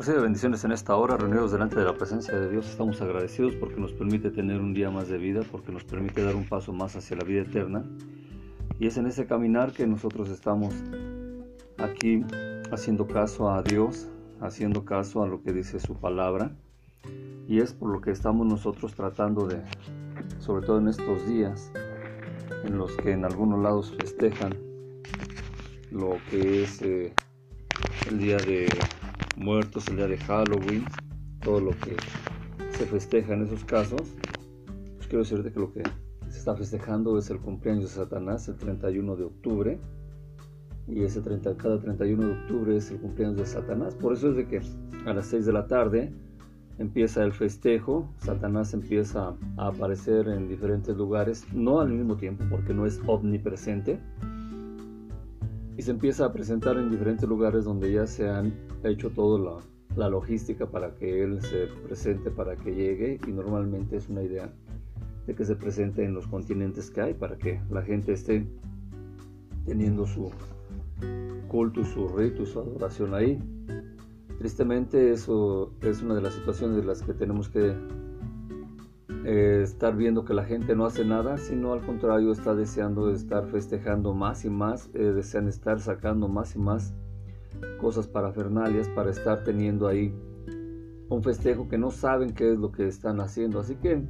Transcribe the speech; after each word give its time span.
Recibe 0.00 0.20
bendiciones 0.20 0.64
en 0.64 0.72
esta 0.72 0.96
hora, 0.96 1.18
reunidos 1.18 1.52
delante 1.52 1.78
de 1.78 1.84
la 1.84 1.92
presencia 1.92 2.34
de 2.34 2.50
Dios. 2.50 2.66
Estamos 2.70 3.02
agradecidos 3.02 3.54
porque 3.56 3.78
nos 3.78 3.92
permite 3.92 4.30
tener 4.30 4.58
un 4.58 4.72
día 4.72 4.90
más 4.90 5.08
de 5.08 5.18
vida, 5.18 5.42
porque 5.52 5.72
nos 5.72 5.84
permite 5.84 6.24
dar 6.24 6.36
un 6.36 6.48
paso 6.48 6.72
más 6.72 6.96
hacia 6.96 7.18
la 7.18 7.24
vida 7.24 7.42
eterna. 7.42 7.84
Y 8.78 8.86
es 8.86 8.96
en 8.96 9.06
ese 9.06 9.26
caminar 9.26 9.74
que 9.74 9.86
nosotros 9.86 10.30
estamos 10.30 10.72
aquí 11.76 12.24
haciendo 12.72 13.06
caso 13.06 13.50
a 13.50 13.62
Dios, 13.62 14.08
haciendo 14.40 14.86
caso 14.86 15.22
a 15.22 15.26
lo 15.26 15.42
que 15.42 15.52
dice 15.52 15.78
su 15.78 15.94
palabra. 16.00 16.50
Y 17.46 17.60
es 17.60 17.74
por 17.74 17.90
lo 17.90 18.00
que 18.00 18.10
estamos 18.10 18.46
nosotros 18.46 18.94
tratando 18.94 19.46
de, 19.46 19.60
sobre 20.38 20.64
todo 20.64 20.78
en 20.78 20.88
estos 20.88 21.26
días, 21.28 21.70
en 22.64 22.78
los 22.78 22.96
que 22.96 23.12
en 23.12 23.26
algunos 23.26 23.60
lados 23.60 23.94
festejan 24.00 24.56
lo 25.90 26.16
que 26.30 26.62
es 26.62 26.80
eh, 26.80 27.12
el 28.08 28.18
día 28.18 28.38
de 28.38 28.66
muertos, 29.40 29.88
el 29.88 29.96
día 29.96 30.06
de 30.06 30.18
Halloween, 30.18 30.84
todo 31.42 31.60
lo 31.60 31.70
que 31.70 31.96
se 32.76 32.84
festeja 32.84 33.32
en 33.32 33.42
esos 33.42 33.64
casos, 33.64 34.02
pues 34.96 35.08
quiero 35.08 35.24
decirte 35.24 35.50
que 35.50 35.60
lo 35.60 35.72
que 35.72 35.82
se 36.28 36.38
está 36.38 36.54
festejando 36.54 37.18
es 37.18 37.30
el 37.30 37.40
cumpleaños 37.40 37.84
de 37.84 37.88
Satanás, 37.88 38.48
el 38.48 38.56
31 38.56 39.16
de 39.16 39.24
octubre, 39.24 39.80
y 40.86 41.02
ese 41.02 41.22
30, 41.22 41.56
cada 41.56 41.80
31 41.80 42.26
de 42.26 42.32
octubre 42.32 42.76
es 42.76 42.90
el 42.90 42.98
cumpleaños 43.00 43.38
de 43.38 43.46
Satanás, 43.46 43.94
por 43.94 44.12
eso 44.12 44.30
es 44.30 44.36
de 44.36 44.46
que 44.46 44.60
a 45.06 45.14
las 45.14 45.26
6 45.26 45.46
de 45.46 45.52
la 45.52 45.66
tarde 45.66 46.12
empieza 46.78 47.24
el 47.24 47.32
festejo, 47.32 48.12
Satanás 48.18 48.74
empieza 48.74 49.34
a 49.56 49.68
aparecer 49.68 50.28
en 50.28 50.48
diferentes 50.48 50.94
lugares, 50.94 51.46
no 51.54 51.80
al 51.80 51.88
mismo 51.88 52.16
tiempo 52.16 52.44
porque 52.50 52.74
no 52.74 52.84
es 52.84 53.00
omnipresente, 53.06 53.98
y 55.78 55.82
se 55.82 55.92
empieza 55.92 56.26
a 56.26 56.32
presentar 56.32 56.76
en 56.76 56.90
diferentes 56.90 57.26
lugares 57.26 57.64
donde 57.64 57.90
ya 57.90 58.06
se 58.06 58.28
han 58.28 58.52
hecho 58.88 59.10
toda 59.10 59.60
la, 59.96 60.08
logística 60.08 60.66
para 60.66 60.94
que 60.94 61.22
él 61.22 61.42
se 61.42 61.66
presente, 61.86 62.30
para 62.30 62.56
que 62.56 62.74
llegue 62.74 63.20
y 63.26 63.32
normalmente 63.32 63.96
es 63.96 64.08
una 64.08 64.22
idea 64.22 64.50
de 65.26 65.34
que 65.34 65.44
se 65.44 65.56
presente 65.56 66.04
en 66.04 66.14
los 66.14 66.26
continentes 66.26 66.90
que 66.90 67.00
hay 67.02 67.14
para 67.14 67.36
que 67.36 67.60
la 67.70 67.82
gente 67.82 68.12
esté 68.12 68.46
teniendo 69.66 70.06
su 70.06 70.30
culto, 71.48 71.84
su 71.84 72.08
rito, 72.08 72.46
su 72.46 72.60
adoración 72.60 73.14
ahí. 73.14 73.38
Tristemente 74.38 75.12
eso 75.12 75.74
es 75.82 76.02
una 76.02 76.14
de 76.14 76.22
las 76.22 76.34
situaciones 76.34 76.76
de 76.76 76.84
las 76.84 77.02
que 77.02 77.12
tenemos 77.12 77.48
que 77.50 77.74
eh, 79.24 79.60
estar 79.62 79.94
viendo 79.96 80.24
que 80.24 80.32
la 80.32 80.44
gente 80.44 80.74
no 80.74 80.86
hace 80.86 81.04
nada, 81.04 81.36
sino 81.36 81.74
al 81.74 81.84
contrario 81.84 82.32
está 82.32 82.54
deseando 82.54 83.12
estar 83.12 83.46
festejando 83.48 84.14
más 84.14 84.46
y 84.46 84.50
más, 84.50 84.88
eh, 84.94 84.98
desean 84.98 85.46
estar 85.46 85.78
sacando 85.78 86.26
más 86.28 86.56
y 86.56 86.58
más 86.58 86.94
cosas 87.80 88.06
parafernalias 88.06 88.88
para 88.90 89.10
estar 89.10 89.44
teniendo 89.44 89.88
ahí 89.88 90.14
un 91.08 91.22
festejo 91.22 91.68
que 91.68 91.78
no 91.78 91.90
saben 91.90 92.34
qué 92.34 92.52
es 92.52 92.58
lo 92.58 92.72
que 92.72 92.86
están 92.86 93.20
haciendo. 93.20 93.60
Así 93.60 93.76
que 93.76 94.02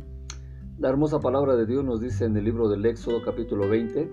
la 0.79 0.89
hermosa 0.89 1.21
palabra 1.21 1.57
de 1.57 1.67
Dios 1.67 1.85
nos 1.85 2.01
dice 2.01 2.25
en 2.25 2.37
el 2.37 2.45
libro 2.45 2.69
del 2.69 2.85
Éxodo 2.87 3.23
capítulo 3.25 3.69
20, 3.69 4.11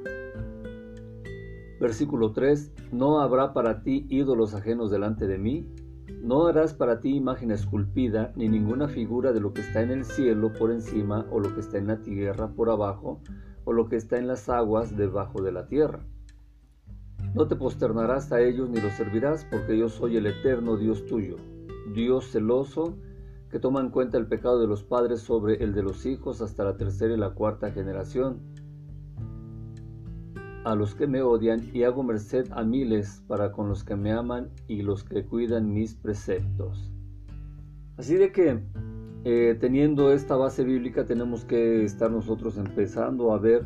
versículo 1.80 2.32
3, 2.32 2.72
no 2.92 3.20
habrá 3.22 3.54
para 3.54 3.84
ti 3.84 4.06
ídolos 4.10 4.54
ajenos 4.54 4.90
delante 4.90 5.28
de 5.28 5.38
mí, 5.38 5.70
no 6.22 6.48
harás 6.48 6.74
para 6.74 7.00
ti 7.00 7.16
imagen 7.16 7.52
esculpida, 7.52 8.34
ni 8.36 8.50
ninguna 8.50 8.88
figura 8.88 9.32
de 9.32 9.40
lo 9.40 9.54
que 9.54 9.62
está 9.62 9.82
en 9.82 9.92
el 9.92 10.06
cielo 10.06 10.52
por 10.54 10.72
encima, 10.72 11.26
o 11.32 11.40
lo 11.40 11.54
que 11.54 11.62
está 11.62 11.78
en 11.78 11.88
la 11.88 12.02
tierra 12.02 12.50
por 12.50 12.70
abajo, 12.70 13.22
o 13.66 13.74
lo 13.74 13.88
que 13.88 13.98
está 13.98 14.18
en 14.18 14.28
las 14.28 14.50
aguas 14.50 14.98
debajo 14.98 15.42
de 15.42 15.52
la 15.52 15.68
tierra. 15.68 16.06
No 17.38 17.48
te 17.48 17.56
posternarás 17.56 18.32
a 18.32 18.42
ellos 18.42 18.68
ni 18.68 18.82
los 18.82 18.94
servirás, 18.94 19.46
porque 19.46 19.78
yo 19.78 19.90
soy 19.90 20.18
el 20.18 20.26
eterno 20.26 20.76
Dios 20.76 21.06
tuyo, 21.06 21.36
Dios 21.94 22.32
celoso, 22.32 22.98
que 23.52 23.60
toma 23.60 23.80
en 23.80 23.92
cuenta 23.92 24.18
el 24.18 24.26
pecado 24.26 24.60
de 24.60 24.66
los 24.66 24.82
padres 24.82 25.20
sobre 25.20 25.64
el 25.64 25.76
de 25.76 25.84
los 25.84 26.08
hijos 26.08 26.42
hasta 26.42 26.64
la 26.64 26.78
tercera 26.78 27.14
y 27.14 27.18
la 27.18 27.36
cuarta 27.36 27.72
generación 27.72 28.40
a 30.64 30.74
los 30.74 30.96
que 30.96 31.06
me 31.06 31.22
odian 31.22 31.62
y 31.74 31.84
hago 31.84 32.02
merced 32.02 32.48
a 32.54 32.64
miles 32.64 33.22
para 33.28 33.52
con 33.52 33.70
los 33.70 33.84
que 33.84 33.96
me 33.96 34.12
aman 34.12 34.50
y 34.68 34.82
los 34.82 35.04
que 35.04 35.24
cuidan 35.24 35.72
mis 35.72 35.94
preceptos. 35.94 36.92
Así 37.98 38.16
de 38.16 38.32
que 38.32 38.64
eh, 39.26 39.56
teniendo 39.60 40.12
esta 40.12 40.36
base 40.36 40.64
bíblica 40.64 41.06
tenemos 41.06 41.46
que 41.46 41.84
estar 41.84 42.10
nosotros 42.10 42.58
empezando 42.58 43.32
a 43.32 43.38
ver 43.38 43.64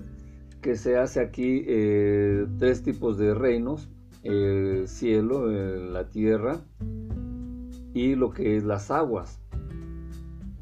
que 0.61 0.75
se 0.75 0.97
hace 0.97 1.19
aquí 1.19 1.63
eh, 1.65 2.45
tres 2.59 2.83
tipos 2.83 3.17
de 3.17 3.33
reinos, 3.33 3.89
el 4.23 4.87
cielo, 4.87 5.47
la 5.47 6.09
tierra 6.09 6.61
y 7.93 8.15
lo 8.15 8.31
que 8.31 8.55
es 8.55 8.63
las 8.63 8.91
aguas. 8.91 9.39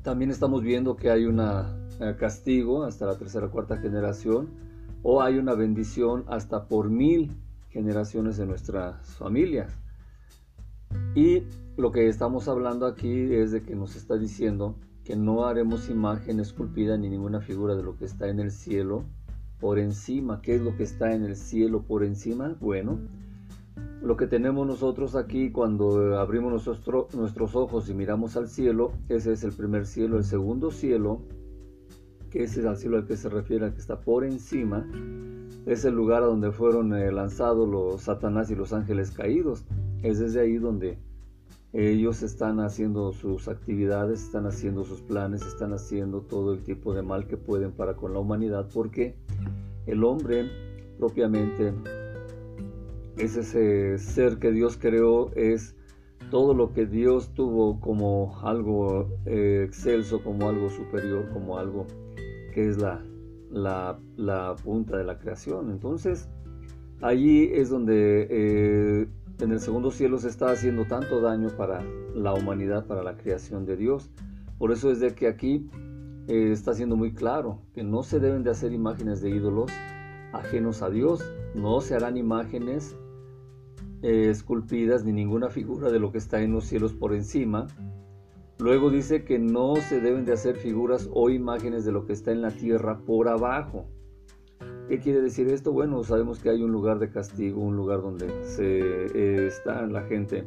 También 0.02 0.32
estamos 0.32 0.64
viendo 0.64 0.96
que 0.96 1.12
hay 1.12 1.26
un 1.26 1.42
eh, 1.42 2.16
castigo 2.18 2.84
hasta 2.84 3.06
la 3.06 3.18
tercera 3.18 3.48
o 3.48 3.52
cuarta 3.52 3.78
generación 3.78 4.50
o 5.04 5.22
hay 5.22 5.38
una 5.38 5.54
bendición 5.54 6.24
hasta 6.28 6.68
por 6.68 6.90
mil 6.90 7.32
generaciones 7.70 8.38
de 8.38 8.46
nuestras 8.46 9.16
familias. 9.18 9.78
Y 11.14 11.44
lo 11.78 11.92
que 11.92 12.08
estamos 12.08 12.48
hablando 12.48 12.86
aquí 12.86 13.34
es 13.34 13.52
de 13.52 13.62
que 13.62 13.76
nos 13.76 13.96
está 13.96 14.16
diciendo 14.16 14.76
que 15.04 15.16
no 15.16 15.46
haremos 15.46 15.90
imagen 15.90 16.40
esculpida 16.40 16.98
ni 16.98 17.10
ninguna 17.10 17.42
figura 17.42 17.76
de 17.76 17.84
lo 17.84 17.98
que 17.98 18.06
está 18.06 18.30
en 18.30 18.40
el 18.40 18.52
cielo 18.52 19.04
por 19.60 19.80
encima. 19.80 20.42
¿Qué 20.42 20.56
es 20.56 20.62
lo 20.62 20.76
que 20.76 20.84
está 20.84 21.14
en 21.14 21.24
el 21.24 21.36
cielo 21.36 21.82
por 21.84 22.04
encima? 22.04 22.56
Bueno, 22.60 23.00
lo 24.02 24.16
que 24.16 24.28
tenemos 24.28 24.66
nosotros 24.66 25.16
aquí 25.16 25.52
cuando 25.52 26.20
abrimos 26.20 26.66
nuestros, 27.14 27.56
ojos 27.56 27.90
y 27.90 27.94
miramos 27.94 28.38
al 28.38 28.48
cielo, 28.48 28.94
ese 29.10 29.34
es 29.34 29.44
el 29.44 29.52
primer 29.52 29.86
cielo. 29.86 30.18
El 30.18 30.24
segundo 30.24 30.72
cielo 30.72 31.22
que 32.30 32.44
ese 32.44 32.60
es 32.60 32.66
el 32.66 32.78
cielo 32.78 32.98
al 32.98 33.08
que 33.08 33.18
se 33.18 33.28
refiere, 33.28 33.66
al 33.66 33.74
que 33.74 33.80
está 33.80 34.00
por 34.02 34.24
encima, 34.24 34.88
es 35.66 35.84
el 35.84 35.96
lugar 35.96 36.24
a 36.24 36.28
donde 36.28 36.52
fueron 36.52 36.94
eh, 36.94 37.12
lanzados 37.12 37.68
los 37.68 38.04
Satanás 38.04 38.52
y 38.52 38.56
los 38.56 38.72
ángeles 38.72 39.12
caídos. 39.12 39.66
Es 40.04 40.20
desde 40.20 40.42
ahí 40.42 40.58
donde 40.58 40.98
ellos 41.74 42.24
están 42.24 42.60
haciendo 42.60 43.12
sus 43.14 43.48
actividades, 43.48 44.24
están 44.24 44.48
haciendo 44.48 44.84
sus 44.86 45.02
planes, 45.02 45.46
están 45.46 45.74
haciendo 45.74 46.22
todo 46.22 46.54
el 46.54 46.64
tipo 46.64 46.94
de 46.94 47.04
mal 47.04 47.28
que 47.28 47.38
pueden 47.38 47.72
para 47.72 47.96
con 47.96 48.14
la 48.14 48.20
humanidad, 48.20 48.68
porque 48.74 49.16
el 49.86 50.04
hombre 50.04 50.50
propiamente 50.98 51.74
es 53.18 53.38
ese 53.38 53.98
ser 53.98 54.40
que 54.40 54.52
Dios 54.52 54.78
creó, 54.78 55.32
es 55.36 55.76
todo 56.32 56.54
lo 56.54 56.74
que 56.74 56.86
Dios 56.86 57.34
tuvo 57.34 57.80
como 57.80 58.40
algo 58.44 59.08
eh, 59.26 59.64
excelso, 59.66 60.24
como 60.24 60.48
algo 60.48 60.70
superior, 60.70 61.30
como 61.34 61.58
algo 61.58 61.86
que 62.54 62.68
es 62.70 62.78
la, 62.78 63.98
punta 64.64 64.98
de 64.98 65.04
la 65.04 65.18
creación. 65.18 65.72
Entonces, 65.72 66.30
allí 67.02 67.50
es 67.54 67.70
donde 67.70 68.28
eh, 68.30 69.08
en 69.40 69.52
el 69.52 69.60
segundo 69.60 69.92
cielo 69.92 70.18
se 70.18 70.28
está 70.28 70.52
haciendo 70.52 70.86
tanto 70.86 71.22
daño 71.22 71.50
para 71.58 71.84
la 72.14 72.34
humanidad, 72.34 72.86
para 72.86 73.04
la 73.04 73.16
creación 73.18 73.66
de 73.66 73.78
Dios. 73.78 74.10
Por 74.58 74.72
eso 74.72 74.92
es 74.92 75.00
de 75.00 75.14
que 75.16 75.28
aquí 75.28 75.70
eh, 76.28 76.52
está 76.52 76.74
siendo 76.74 76.96
muy 76.96 77.14
claro 77.14 77.62
que 77.74 77.84
no 77.84 78.04
se 78.04 78.20
deben 78.20 78.44
de 78.44 78.52
hacer 78.52 78.74
imágenes 78.74 79.22
de 79.22 79.30
ídolos 79.30 79.72
ajenos 80.34 80.82
a 80.82 80.90
Dios, 80.90 81.24
no 81.56 81.82
se 81.82 81.96
harán 81.96 82.18
imágenes 82.18 82.96
eh, 84.04 84.30
esculpidas 84.30 85.04
ni 85.04 85.12
ninguna 85.12 85.50
figura 85.50 85.90
de 85.92 86.00
lo 86.00 86.12
que 86.12 86.20
está 86.20 86.42
en 86.42 86.54
los 86.54 86.66
cielos 86.66 86.94
por 86.94 87.14
encima, 87.14 87.68
Luego 88.60 88.90
dice 88.90 89.24
que 89.24 89.40
no 89.40 89.78
se 89.78 90.02
deben 90.02 90.26
de 90.26 90.34
hacer 90.34 90.58
figuras 90.58 91.10
o 91.14 91.30
imágenes 91.30 91.86
de 91.86 91.94
lo 91.94 92.06
que 92.06 92.12
está 92.12 92.34
en 92.34 92.42
la 92.42 92.52
tierra 92.52 93.00
por 93.06 93.30
abajo. 93.30 93.86
¿Qué 94.90 94.98
quiere 94.98 95.22
decir 95.22 95.48
esto? 95.50 95.72
Bueno, 95.72 96.04
sabemos 96.04 96.40
que 96.40 96.50
hay 96.50 96.64
un 96.64 96.72
lugar 96.72 96.98
de 96.98 97.12
castigo, 97.12 97.62
un 97.62 97.76
lugar 97.76 98.02
donde 98.02 98.28
se 98.44 98.80
eh, 98.80 99.46
está 99.46 99.86
la 99.86 100.02
gente 100.02 100.46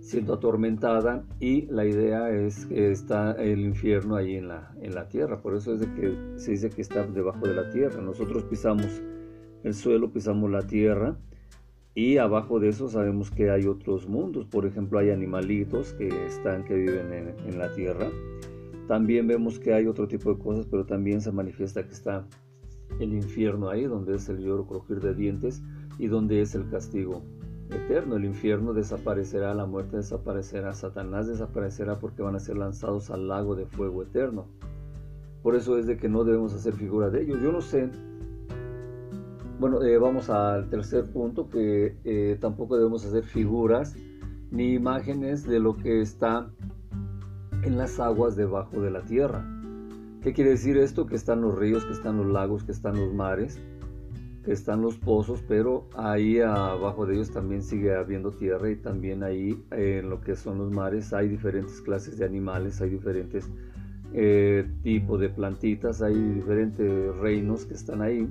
siendo 0.00 0.34
atormentada 0.34 1.24
y 1.40 1.62
la 1.70 1.86
idea 1.86 2.28
es 2.28 2.66
que 2.66 2.90
está 2.90 3.32
el 3.32 3.60
infierno 3.60 4.14
ahí 4.14 4.36
en 4.36 4.48
la, 4.48 4.74
en 4.82 4.94
la 4.94 5.08
tierra. 5.08 5.40
Por 5.40 5.54
eso 5.54 5.72
es 5.72 5.80
de 5.80 5.86
que 5.94 6.38
se 6.38 6.50
dice 6.50 6.68
que 6.68 6.82
está 6.82 7.06
debajo 7.06 7.48
de 7.48 7.54
la 7.54 7.70
tierra. 7.70 8.02
Nosotros 8.02 8.44
pisamos 8.44 9.00
el 9.64 9.72
suelo, 9.72 10.12
pisamos 10.12 10.50
la 10.50 10.66
tierra 10.66 11.16
y 11.94 12.18
abajo 12.18 12.60
de 12.60 12.68
eso 12.68 12.88
sabemos 12.90 13.30
que 13.30 13.50
hay 13.50 13.66
otros 13.66 14.06
mundos, 14.06 14.46
por 14.46 14.66
ejemplo 14.66 14.98
hay 14.98 15.08
animalitos 15.08 15.94
que 15.94 16.08
están, 16.26 16.64
que 16.64 16.74
viven 16.74 17.34
en, 17.46 17.58
la 17.58 17.72
tierra. 17.72 18.10
También 18.86 19.26
vemos 19.26 19.58
que 19.58 19.72
hay 19.72 19.86
otro 19.86 20.08
tipo 20.08 20.34
de 20.34 20.38
cosas, 20.38 20.66
pero 20.66 20.84
también 20.84 21.22
se 21.22 21.32
manifiesta 21.32 21.86
que 21.86 21.92
está 21.92 22.26
el 23.00 23.14
infierno 23.14 23.68
ahí, 23.68 23.84
donde 23.84 24.16
es 24.16 24.28
el 24.28 24.38
lloro, 24.38 24.66
crujir 24.66 25.00
de 25.00 25.14
dientes 25.14 25.62
y 25.98 26.06
donde 26.06 26.40
es 26.40 26.54
el 26.54 26.68
castigo 26.68 27.22
eterno. 27.70 28.16
El 28.16 28.24
infierno 28.24 28.72
desaparecerá, 28.72 29.54
la 29.54 29.66
muerte 29.66 29.96
desaparecerá, 29.96 30.74
Satanás 30.74 31.26
desaparecerá 31.26 31.98
porque 31.98 32.22
van 32.22 32.36
a 32.36 32.40
ser 32.40 32.56
lanzados 32.56 33.10
al 33.10 33.28
lago 33.28 33.54
de 33.54 33.66
fuego 33.66 34.02
eterno. 34.02 34.46
Por 35.42 35.56
eso 35.56 35.78
es 35.78 35.86
de 35.86 35.96
que 35.96 36.08
no 36.08 36.24
debemos 36.24 36.54
hacer 36.54 36.74
figura 36.74 37.10
de 37.10 37.22
ellos. 37.22 37.40
Yo 37.42 37.50
no 37.50 37.60
sé 37.60 37.90
bueno, 39.62 39.80
eh, 39.84 39.96
vamos 39.96 40.28
al 40.28 40.68
tercer 40.70 41.12
punto, 41.12 41.48
que 41.48 41.96
eh, 42.02 42.36
tampoco 42.40 42.76
debemos 42.76 43.06
hacer 43.06 43.22
figuras 43.22 43.94
ni 44.50 44.72
imágenes 44.72 45.46
de 45.46 45.60
lo 45.60 45.76
que 45.76 46.00
está 46.00 46.50
en 47.62 47.78
las 47.78 48.00
aguas 48.00 48.34
debajo 48.34 48.80
de 48.80 48.90
la 48.90 49.02
tierra. 49.02 49.46
¿Qué 50.22 50.32
quiere 50.32 50.50
decir 50.50 50.76
esto? 50.76 51.06
Que 51.06 51.16
están 51.16 51.40
los 51.40 51.58
ríos, 51.58 51.84
que 51.84 51.92
están 51.92 52.16
los 52.16 52.26
lagos, 52.26 52.62
que 52.62 52.70
están 52.70 52.94
los 52.94 53.12
mares, 53.12 53.58
que 54.44 54.52
están 54.52 54.80
los 54.80 54.96
pozos, 54.96 55.42
pero 55.48 55.88
ahí 55.96 56.38
abajo 56.38 57.06
de 57.06 57.14
ellos 57.14 57.32
también 57.32 57.62
sigue 57.62 57.94
habiendo 57.94 58.30
tierra 58.30 58.70
y 58.70 58.76
también 58.76 59.24
ahí 59.24 59.60
en 59.72 60.10
lo 60.10 60.20
que 60.20 60.36
son 60.36 60.58
los 60.58 60.70
mares 60.70 61.12
hay 61.12 61.28
diferentes 61.28 61.80
clases 61.80 62.18
de 62.18 62.24
animales, 62.24 62.80
hay 62.80 62.90
diferentes 62.90 63.50
eh, 64.14 64.68
tipos 64.82 65.18
de 65.20 65.28
plantitas, 65.28 66.02
hay 66.02 66.14
diferentes 66.14 67.16
reinos 67.16 67.66
que 67.66 67.74
están 67.74 68.00
ahí. 68.00 68.28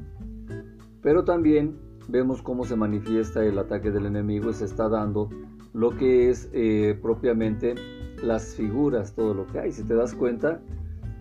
Pero 1.02 1.26
también 1.26 1.76
vemos 2.08 2.42
cómo 2.42 2.64
se 2.64 2.78
manifiesta 2.78 3.44
el 3.46 3.58
ataque 3.58 3.92
del 3.92 4.06
enemigo 4.06 4.50
y 4.50 4.54
se 4.54 4.64
está 4.64 4.88
dando 4.88 5.30
lo 5.74 5.98
que 5.98 6.30
es 6.30 6.50
eh, 6.54 6.98
propiamente 7.02 7.76
las 8.24 8.56
figuras, 8.56 9.14
todo 9.14 9.34
lo 9.34 9.46
que 9.48 9.60
hay. 9.60 9.72
Si 9.72 9.84
te 9.84 9.96
das 9.96 10.14
cuenta, 10.14 10.62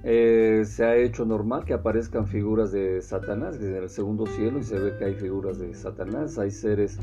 eh, 0.02 0.62
se 0.64 0.84
ha 0.84 0.96
hecho 0.96 1.24
normal 1.24 1.64
que 1.64 1.74
aparezcan 1.74 2.26
figuras 2.26 2.72
de 2.72 3.02
Satanás 3.02 3.60
desde 3.60 3.78
el 3.78 3.90
segundo 3.90 4.26
cielo 4.26 4.58
y 4.58 4.62
se 4.62 4.78
ve 4.78 4.96
que 4.96 5.04
hay 5.04 5.14
figuras 5.14 5.58
de 5.58 5.74
Satanás, 5.74 6.38
hay 6.38 6.50
seres, 6.50 6.98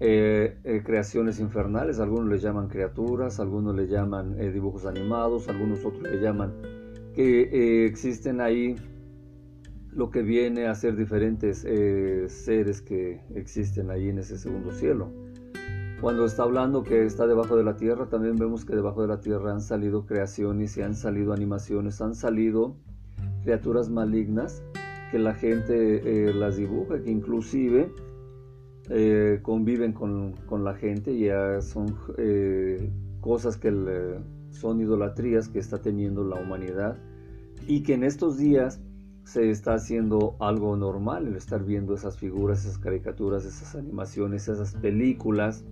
eh, 0.00 0.82
creaciones 0.84 1.40
infernales, 1.40 1.98
algunos 1.98 2.28
le 2.28 2.38
llaman 2.38 2.68
criaturas, 2.68 3.40
algunos 3.40 3.74
le 3.74 3.86
llaman 3.86 4.36
dibujos 4.52 4.86
animados, 4.86 5.48
algunos 5.48 5.84
otros 5.84 6.02
le 6.02 6.20
llaman 6.20 6.52
que 7.14 7.86
existen 7.86 8.40
ahí 8.40 8.76
lo 9.90 10.10
que 10.10 10.22
viene 10.22 10.66
a 10.66 10.74
ser 10.74 10.96
diferentes 10.96 11.66
seres 12.28 12.82
que 12.82 13.22
existen 13.34 13.90
ahí 13.90 14.10
en 14.10 14.18
ese 14.18 14.36
segundo 14.38 14.72
cielo. 14.72 15.25
Cuando 16.00 16.26
está 16.26 16.42
hablando 16.42 16.82
que 16.82 17.06
está 17.06 17.26
debajo 17.26 17.56
de 17.56 17.64
la 17.64 17.76
tierra, 17.76 18.06
también 18.06 18.36
vemos 18.36 18.66
que 18.66 18.76
debajo 18.76 19.00
de 19.00 19.08
la 19.08 19.20
tierra 19.20 19.52
han 19.52 19.62
salido 19.62 20.04
creaciones 20.04 20.76
y 20.76 20.82
han 20.82 20.94
salido 20.94 21.32
animaciones, 21.32 22.02
han 22.02 22.14
salido 22.14 22.76
criaturas 23.42 23.88
malignas 23.88 24.62
que 25.10 25.18
la 25.18 25.34
gente 25.34 26.28
eh, 26.28 26.34
las 26.34 26.58
dibuja, 26.58 27.00
que 27.00 27.10
inclusive 27.10 27.90
eh, 28.90 29.40
conviven 29.42 29.92
con, 29.92 30.34
la 30.62 30.74
gente 30.74 31.12
y 31.12 31.28
son 31.62 31.96
eh, 32.18 32.90
cosas 33.20 33.56
que 33.56 33.72
son 34.50 34.80
idolatrías 34.80 35.48
que 35.48 35.58
está 35.58 35.78
teniendo 35.78 36.24
la 36.24 36.36
humanidad 36.36 36.98
y 37.66 37.82
que 37.82 37.94
en 37.94 38.04
estos 38.04 38.36
días 38.36 38.80
se 39.24 39.50
está 39.50 39.74
haciendo 39.74 40.36
algo 40.40 40.76
normal 40.76 41.26
el 41.26 41.36
estar 41.36 41.64
viendo 41.64 41.94
esas 41.94 42.18
figuras, 42.18 42.64
esas 42.64 42.78
caricaturas, 42.78 43.44
esas 43.44 43.74
animaciones, 43.74 44.46
esas 44.46 44.74
películas 44.74 45.64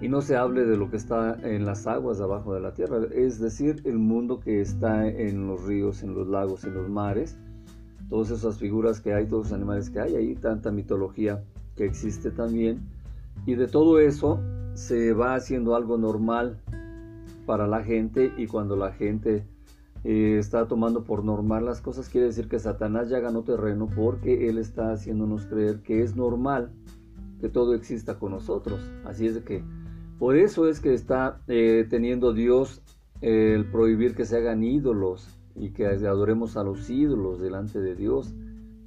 y 0.00 0.08
no 0.08 0.20
se 0.20 0.36
hable 0.36 0.64
de 0.64 0.76
lo 0.76 0.90
que 0.90 0.96
está 0.96 1.38
en 1.42 1.64
las 1.64 1.86
aguas 1.86 2.20
abajo 2.20 2.54
de 2.54 2.60
la 2.60 2.72
tierra, 2.74 2.98
es 3.12 3.40
decir, 3.40 3.82
el 3.84 3.98
mundo 3.98 4.40
que 4.40 4.60
está 4.60 5.08
en 5.08 5.46
los 5.46 5.64
ríos, 5.64 6.02
en 6.02 6.14
los 6.14 6.28
lagos, 6.28 6.64
en 6.64 6.74
los 6.74 6.88
mares, 6.88 7.38
todas 8.10 8.30
esas 8.30 8.58
figuras 8.58 9.00
que 9.00 9.14
hay, 9.14 9.26
todos 9.26 9.46
los 9.46 9.52
animales 9.52 9.90
que 9.90 10.00
hay, 10.00 10.16
ahí 10.16 10.34
tanta 10.34 10.70
mitología 10.70 11.42
que 11.76 11.86
existe 11.86 12.30
también, 12.30 12.80
y 13.46 13.54
de 13.54 13.68
todo 13.68 13.98
eso 13.98 14.40
se 14.74 15.14
va 15.14 15.34
haciendo 15.34 15.74
algo 15.74 15.96
normal 15.96 16.60
para 17.46 17.66
la 17.66 17.82
gente 17.82 18.32
y 18.36 18.46
cuando 18.46 18.76
la 18.76 18.92
gente 18.92 19.46
eh, 20.04 20.36
está 20.38 20.68
tomando 20.68 21.04
por 21.04 21.24
normal 21.24 21.64
las 21.64 21.80
cosas, 21.80 22.08
quiere 22.08 22.26
decir 22.26 22.48
que 22.48 22.58
Satanás 22.58 23.08
ya 23.08 23.20
ganó 23.20 23.42
terreno 23.42 23.88
porque 23.88 24.48
él 24.48 24.58
está 24.58 24.92
haciéndonos 24.92 25.46
creer 25.46 25.80
que 25.80 26.02
es 26.02 26.16
normal 26.16 26.70
que 27.40 27.48
todo 27.48 27.74
exista 27.74 28.18
con 28.18 28.32
nosotros. 28.32 28.80
Así 29.04 29.26
es 29.26 29.38
que 29.38 29.62
por 30.18 30.36
eso 30.36 30.68
es 30.68 30.80
que 30.80 30.94
está 30.94 31.40
eh, 31.46 31.86
teniendo 31.88 32.32
Dios 32.32 32.82
el 33.20 33.66
prohibir 33.66 34.14
que 34.14 34.24
se 34.24 34.36
hagan 34.36 34.62
ídolos 34.62 35.38
y 35.54 35.70
que 35.70 35.86
adoremos 35.86 36.56
a 36.56 36.64
los 36.64 36.88
ídolos 36.88 37.40
delante 37.40 37.80
de 37.80 37.94
Dios. 37.94 38.34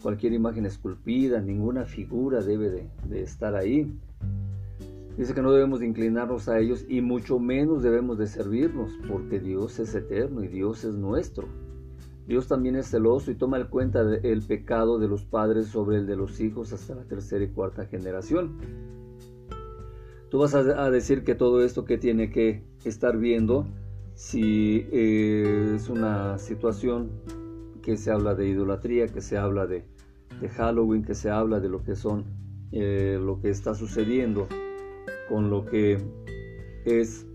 Cualquier 0.01 0.33
imagen 0.33 0.65
esculpida, 0.65 1.41
ninguna 1.41 1.85
figura 1.85 2.41
debe 2.41 2.69
de, 2.69 3.21
estar 3.21 3.55
ahí. 3.55 3.91
Dice 5.17 5.33
que 5.33 5.41
no 5.41 5.51
debemos 5.51 5.81
de 5.81 5.87
inclinarnos 5.87 6.47
a 6.47 6.59
ellos 6.59 6.85
y 6.87 7.01
mucho 7.01 7.39
menos 7.39 7.83
debemos 7.83 8.17
de 8.17 8.27
servirlos, 8.27 8.91
porque 9.07 9.39
Dios 9.39 9.79
es 9.79 9.93
eterno 9.93 10.43
y 10.43 10.47
Dios 10.47 10.85
es 10.85 10.95
nuestro. 10.95 11.47
Dios 12.25 12.47
también 12.47 12.75
es 12.75 12.87
celoso 12.87 13.29
y 13.31 13.35
toma 13.35 13.57
en 13.57 13.67
cuenta 13.67 14.01
el 14.01 14.41
pecado 14.43 14.99
de 14.99 15.07
los 15.07 15.25
padres 15.25 15.67
sobre 15.67 15.97
el 15.97 16.07
de 16.07 16.15
los 16.15 16.39
hijos 16.39 16.71
hasta 16.71 16.95
la 16.95 17.03
tercera 17.03 17.43
y 17.43 17.49
cuarta 17.49 17.85
generación. 17.85 18.98
Tú 20.29 20.37
vas 20.37 20.53
a, 20.53 20.91
decir 20.91 21.23
que 21.23 21.33
todo 21.33 21.63
esto 21.63 21.85
que 21.85 21.97
tiene 21.97 22.29
que 22.29 22.63
estar 22.83 23.17
viendo, 23.17 23.67
si 24.13 24.85
eh, 24.91 25.73
es 25.75 25.89
una 25.89 26.37
situación 26.37 27.09
que 27.81 27.97
se 27.97 28.11
habla 28.11 28.35
de 28.35 28.47
idolatría, 28.47 29.07
que 29.07 29.21
se 29.21 29.37
habla 29.37 29.65
de, 29.65 29.85
Halloween, 30.55 31.03
que 31.03 31.15
se 31.15 31.31
habla 31.31 31.59
de 31.59 31.69
lo 31.69 31.83
que 31.83 31.95
son, 31.95 32.25
eh, 32.71 33.19
lo 33.19 33.41
que 33.41 33.49
está 33.49 33.73
sucediendo 33.73 34.47
con 35.27 35.49
lo 35.49 35.65
que 35.65 35.97
es 36.85 37.25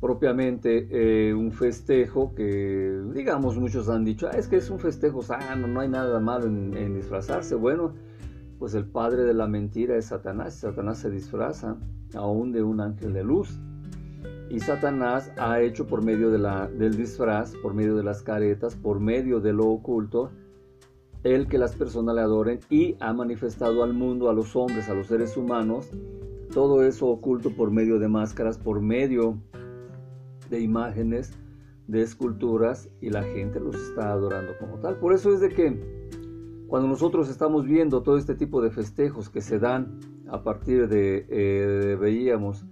propiamente 0.00 0.88
eh, 0.90 1.34
un 1.34 1.52
festejo 1.52 2.34
que, 2.34 3.02
digamos, 3.14 3.58
muchos 3.58 3.90
han 3.90 4.04
dicho, 4.04 4.28
ah, 4.32 4.36
es 4.36 4.48
que 4.48 4.56
es 4.56 4.70
un 4.70 4.80
festejo 4.80 5.20
sano, 5.20 5.68
no 5.68 5.80
hay 5.80 5.88
nada 5.88 6.18
malo 6.20 6.46
en 6.46 6.94
disfrazarse. 6.94 7.54
Bueno, 7.54 7.92
pues 8.62 8.74
el 8.74 8.84
padre 8.84 9.24
de 9.24 9.34
la 9.34 9.48
mentira 9.48 9.96
es 9.96 10.04
Satanás. 10.04 10.54
Satanás 10.54 10.98
se 10.98 11.10
disfraza 11.10 11.78
aún 12.14 12.52
de 12.52 12.62
un 12.62 12.80
ángel 12.80 13.12
de 13.12 13.24
luz. 13.24 13.58
Y 14.50 14.60
Satanás 14.60 15.32
ha 15.36 15.60
hecho 15.60 15.88
por 15.88 16.04
medio 16.04 16.30
del 16.30 16.96
disfraz, 16.96 17.56
por 17.56 17.74
medio 17.74 17.96
de 17.96 18.04
las 18.04 18.22
caretas, 18.22 18.76
por 18.76 19.00
medio 19.00 19.40
de 19.40 19.52
lo 19.52 19.66
oculto, 19.66 20.30
el 21.24 21.48
que 21.48 21.58
las 21.58 21.74
personas 21.74 22.14
le 22.14 22.20
adoren 22.20 22.60
y 22.70 22.94
ha 23.00 23.12
manifestado 23.12 23.82
al 23.82 23.94
mundo, 23.94 24.30
a 24.30 24.32
los 24.32 24.54
hombres, 24.54 24.88
a 24.88 24.94
los 24.94 25.08
seres 25.08 25.36
humanos, 25.36 25.90
todo 26.54 26.84
eso 26.84 27.08
oculto 27.08 27.50
por 27.50 27.72
medio 27.72 27.98
de 27.98 28.06
máscaras, 28.06 28.58
por 28.58 28.80
medio 28.80 29.38
de 30.50 30.60
imágenes, 30.60 31.32
de 31.88 32.02
esculturas 32.02 32.88
y 33.00 33.10
la 33.10 33.24
gente 33.24 33.58
los 33.58 33.74
está 33.74 34.12
adorando 34.12 34.52
como 34.60 34.78
tal. 34.78 35.00
Por 35.00 35.14
eso 35.14 35.34
es 35.34 35.40
de 35.40 35.48
que 35.48 36.01
cuando 36.72 36.88
nosotros 36.88 37.28
estamos 37.28 37.66
viendo 37.66 38.02
todo 38.02 38.16
este 38.16 38.34
tipo 38.34 38.62
de 38.62 38.70
festejos 38.70 39.28
que 39.28 39.42
se 39.42 39.58
dan 39.58 40.00
a 40.30 40.42
partir 40.42 40.88
de, 40.88 41.26
eh, 41.28 41.98
veíamos 42.00 42.64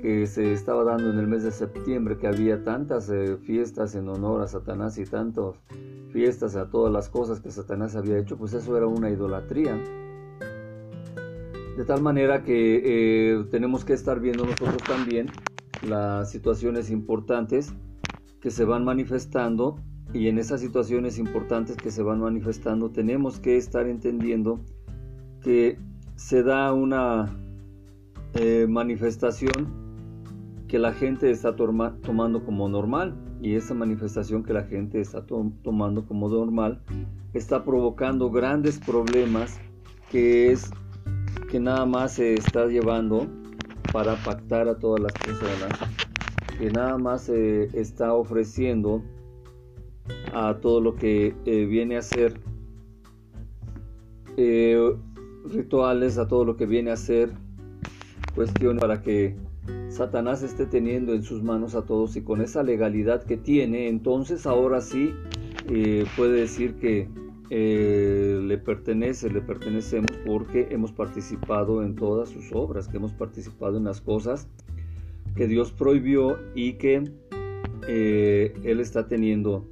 que 0.00 0.26
se 0.26 0.54
estaba 0.54 0.84
dando 0.84 1.10
en 1.10 1.18
el 1.18 1.26
mes 1.26 1.42
de 1.42 1.50
septiembre, 1.50 2.16
que 2.16 2.28
había 2.28 2.64
tantas 2.64 3.10
eh, 3.10 3.36
fiestas 3.36 3.94
en 3.94 4.08
honor 4.08 4.40
a 4.40 4.46
Satanás 4.46 4.96
y 4.96 5.04
tantas 5.04 5.54
fiestas 6.14 6.56
a 6.56 6.70
todas 6.70 6.90
las 6.90 7.10
cosas 7.10 7.40
que 7.40 7.50
Satanás 7.50 7.94
había 7.94 8.16
hecho, 8.16 8.38
pues 8.38 8.54
eso 8.54 8.74
era 8.74 8.86
una 8.86 9.10
idolatría. 9.10 9.78
De 11.76 11.84
tal 11.84 12.00
manera 12.00 12.42
que 12.42 12.80
eh, 12.86 13.44
tenemos 13.50 13.84
que 13.84 13.92
estar 13.92 14.18
viendo 14.18 14.46
nosotros 14.46 14.82
también 14.88 15.26
las 15.86 16.30
situaciones 16.30 16.90
importantes 16.90 17.74
que 18.40 18.50
se 18.50 18.64
van 18.64 18.82
manifestando 18.82 19.76
y 20.12 20.28
en 20.28 20.38
esas 20.38 20.60
situaciones 20.60 21.18
importantes 21.18 21.76
que 21.76 21.90
se 21.90 22.02
van 22.02 22.20
manifestando 22.20 22.90
tenemos 22.90 23.40
que 23.40 23.56
estar 23.56 23.86
entendiendo 23.86 24.60
que 25.42 25.78
se 26.14 26.42
da 26.42 26.72
una 26.72 27.36
eh, 28.34 28.66
manifestación 28.68 29.86
que 30.68 30.78
la 30.78 30.92
gente 30.92 31.30
está 31.30 31.54
tomando 31.56 32.44
como 32.44 32.68
normal 32.68 33.14
y 33.40 33.54
esa 33.54 33.74
manifestación 33.74 34.42
que 34.42 34.52
la 34.52 34.64
gente 34.64 35.00
está 35.00 35.24
tomando 35.26 36.06
como 36.06 36.28
normal 36.28 36.82
está 37.34 37.64
provocando 37.64 38.30
grandes 38.30 38.78
problemas 38.78 39.60
que 40.10 40.50
es 40.52 40.70
que 41.50 41.60
nada 41.60 41.86
más 41.86 42.14
se 42.14 42.34
está 42.34 42.66
llevando 42.66 43.26
para 43.92 44.16
pactar 44.24 44.68
a 44.68 44.78
todas 44.78 45.00
las 45.00 45.14
personas 45.14 45.78
que 46.58 46.70
nada 46.70 46.98
más 46.98 47.22
se 47.22 47.64
está 47.78 48.14
ofreciendo 48.14 49.02
a 50.32 50.58
todo 50.60 50.80
lo 50.80 50.96
que 50.96 51.34
eh, 51.44 51.64
viene 51.64 51.96
a 51.96 52.02
ser 52.02 52.38
eh, 54.36 54.94
rituales, 55.50 56.18
a 56.18 56.28
todo 56.28 56.44
lo 56.44 56.56
que 56.56 56.66
viene 56.66 56.90
a 56.90 56.96
ser 56.96 57.30
cuestión 58.34 58.76
para 58.76 59.00
que 59.00 59.34
Satanás 59.88 60.42
esté 60.42 60.66
teniendo 60.66 61.14
en 61.14 61.22
sus 61.22 61.42
manos 61.42 61.74
a 61.74 61.86
todos 61.86 62.16
y 62.16 62.22
con 62.22 62.42
esa 62.42 62.62
legalidad 62.62 63.22
que 63.22 63.38
tiene, 63.38 63.88
entonces 63.88 64.46
ahora 64.46 64.82
sí 64.82 65.14
eh, 65.70 66.04
puede 66.16 66.40
decir 66.40 66.74
que 66.74 67.08
le 67.48 68.58
pertenece, 68.58 69.30
le 69.30 69.40
pertenecemos 69.40 70.10
porque 70.26 70.66
hemos 70.70 70.90
participado 70.92 71.82
en 71.82 71.94
todas 71.94 72.28
sus 72.28 72.52
obras, 72.52 72.88
que 72.88 72.96
hemos 72.96 73.12
participado 73.12 73.78
en 73.78 73.84
las 73.84 74.00
cosas 74.00 74.48
que 75.36 75.46
Dios 75.46 75.70
prohibió 75.70 76.38
y 76.56 76.72
que 76.74 77.04
Él 77.86 78.80
está 78.80 79.06
teniendo 79.06 79.64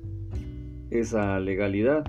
esa 0.91 1.39
legalidad. 1.41 2.05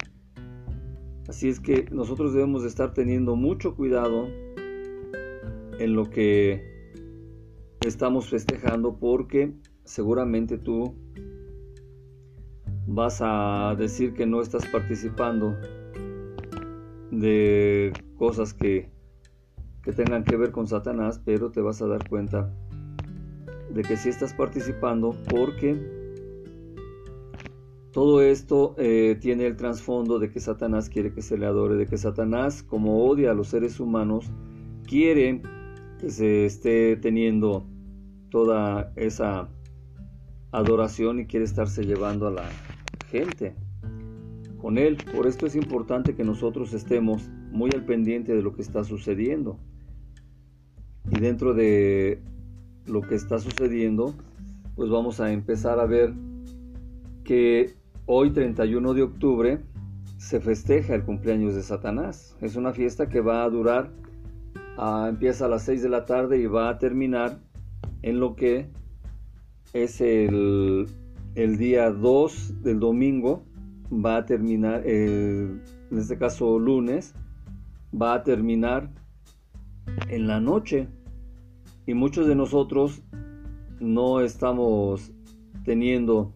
Así 1.27 1.49
es 1.49 1.59
que 1.59 1.85
nosotros 1.91 2.33
debemos 2.33 2.61
de 2.61 2.69
estar 2.69 2.93
teniendo 2.93 3.35
mucho 3.35 3.75
cuidado 3.75 4.27
en 5.79 5.93
lo 5.93 6.09
que 6.09 6.63
estamos 7.85 8.29
festejando 8.29 8.97
porque 8.97 9.53
seguramente 9.83 10.57
tú 10.57 10.95
vas 12.87 13.19
a 13.21 13.75
decir 13.77 14.13
que 14.13 14.25
no 14.25 14.41
estás 14.41 14.65
participando 14.67 15.55
de 17.11 17.91
cosas 18.17 18.53
que, 18.53 18.89
que 19.83 19.91
tengan 19.91 20.23
que 20.23 20.37
ver 20.37 20.51
con 20.51 20.67
Satanás, 20.67 21.21
pero 21.23 21.51
te 21.51 21.61
vas 21.61 21.81
a 21.81 21.87
dar 21.87 22.07
cuenta 22.07 22.53
de 23.73 23.81
que 23.81 23.97
sí 23.97 24.09
estás 24.09 24.33
participando 24.33 25.15
porque 25.29 25.94
todo 27.95 28.21
esto 28.21 28.75
eh, 28.77 29.17
tiene 29.21 29.45
el 29.47 29.55
trasfondo 29.55 30.19
de 30.19 30.29
que 30.29 30.41
Satanás 30.41 30.89
quiere 30.89 31.13
que 31.13 31.21
se 31.21 31.37
le 31.37 31.45
adore, 31.45 31.75
de 31.75 31.85
que 31.85 31.97
Satanás, 31.97 32.61
como 32.61 33.05
odia 33.05 33.31
a 33.31 33.33
los 33.33 33.47
seres 33.47 33.79
humanos, 33.79 34.33
quiere 34.85 35.41
que 36.01 36.09
se 36.09 36.45
esté 36.45 36.97
teniendo 36.97 37.65
toda 38.29 38.91
esa 38.97 39.47
adoración 40.51 41.21
y 41.21 41.25
quiere 41.25 41.45
estarse 41.45 41.85
llevando 41.85 42.27
a 42.27 42.31
la 42.31 42.49
gente 43.09 43.55
con 44.57 44.77
él. 44.77 44.97
Por 45.15 45.25
esto 45.25 45.45
es 45.45 45.55
importante 45.55 46.15
que 46.15 46.25
nosotros 46.25 46.73
estemos 46.73 47.29
muy 47.49 47.69
al 47.73 47.85
pendiente 47.85 48.35
de 48.35 48.41
lo 48.41 48.53
que 48.53 48.61
está 48.61 48.83
sucediendo. 48.83 49.57
Y 51.09 51.21
dentro 51.21 51.53
de 51.53 52.21
lo 52.87 52.99
que 53.03 53.15
está 53.15 53.39
sucediendo, 53.39 54.13
pues 54.75 54.89
vamos 54.89 55.21
a 55.21 55.31
empezar 55.31 55.79
a 55.79 55.85
ver 55.85 56.13
que 57.23 57.74
hoy 58.07 58.31
31 58.31 58.93
de 58.93 59.03
octubre 59.03 59.59
se 60.17 60.39
festeja 60.39 60.95
el 60.95 61.03
cumpleaños 61.03 61.55
de 61.55 61.61
Satanás. 61.61 62.35
Es 62.41 62.55
una 62.55 62.73
fiesta 62.73 63.09
que 63.09 63.21
va 63.21 63.43
a 63.43 63.49
durar, 63.49 63.91
ah, 64.77 65.07
empieza 65.09 65.45
a 65.45 65.49
las 65.49 65.63
6 65.63 65.81
de 65.83 65.89
la 65.89 66.05
tarde 66.05 66.39
y 66.39 66.45
va 66.45 66.69
a 66.69 66.77
terminar 66.77 67.39
en 68.01 68.19
lo 68.19 68.35
que 68.35 68.69
es 69.73 70.01
el, 70.01 70.87
el 71.35 71.57
día 71.57 71.89
2 71.91 72.61
del 72.63 72.79
domingo, 72.79 73.43
va 73.91 74.17
a 74.17 74.25
terminar, 74.25 74.83
eh, 74.85 75.49
en 75.91 75.97
este 75.97 76.17
caso 76.17 76.59
lunes, 76.59 77.13
va 77.99 78.15
a 78.15 78.23
terminar 78.23 78.89
en 80.09 80.27
la 80.27 80.39
noche. 80.39 80.87
Y 81.87 81.93
muchos 81.93 82.27
de 82.27 82.35
nosotros 82.35 83.03
no 83.79 84.21
estamos 84.21 85.11
teniendo 85.65 86.33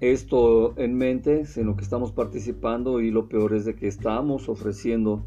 esto 0.00 0.78
en 0.78 0.96
mente, 0.96 1.44
sino 1.44 1.76
que 1.76 1.82
estamos 1.82 2.12
participando 2.12 3.00
y 3.00 3.10
lo 3.10 3.28
peor 3.28 3.52
es 3.54 3.64
de 3.64 3.74
que 3.74 3.88
estamos 3.88 4.48
ofreciendo 4.48 5.24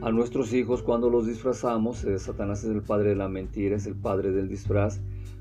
a 0.00 0.10
nuestros 0.10 0.52
hijos 0.52 0.82
cuando 0.82 1.10
los 1.10 1.26
disfrazamos. 1.26 2.04
Eh, 2.04 2.18
Satanás 2.18 2.64
es 2.64 2.70
el 2.70 2.82
padre 2.82 3.10
de 3.10 3.16
la 3.16 3.28
mentira, 3.28 3.76
es 3.76 3.86
el 3.86 3.96
padre 3.96 4.32
del 4.32 4.48
disfraz. 4.48 5.00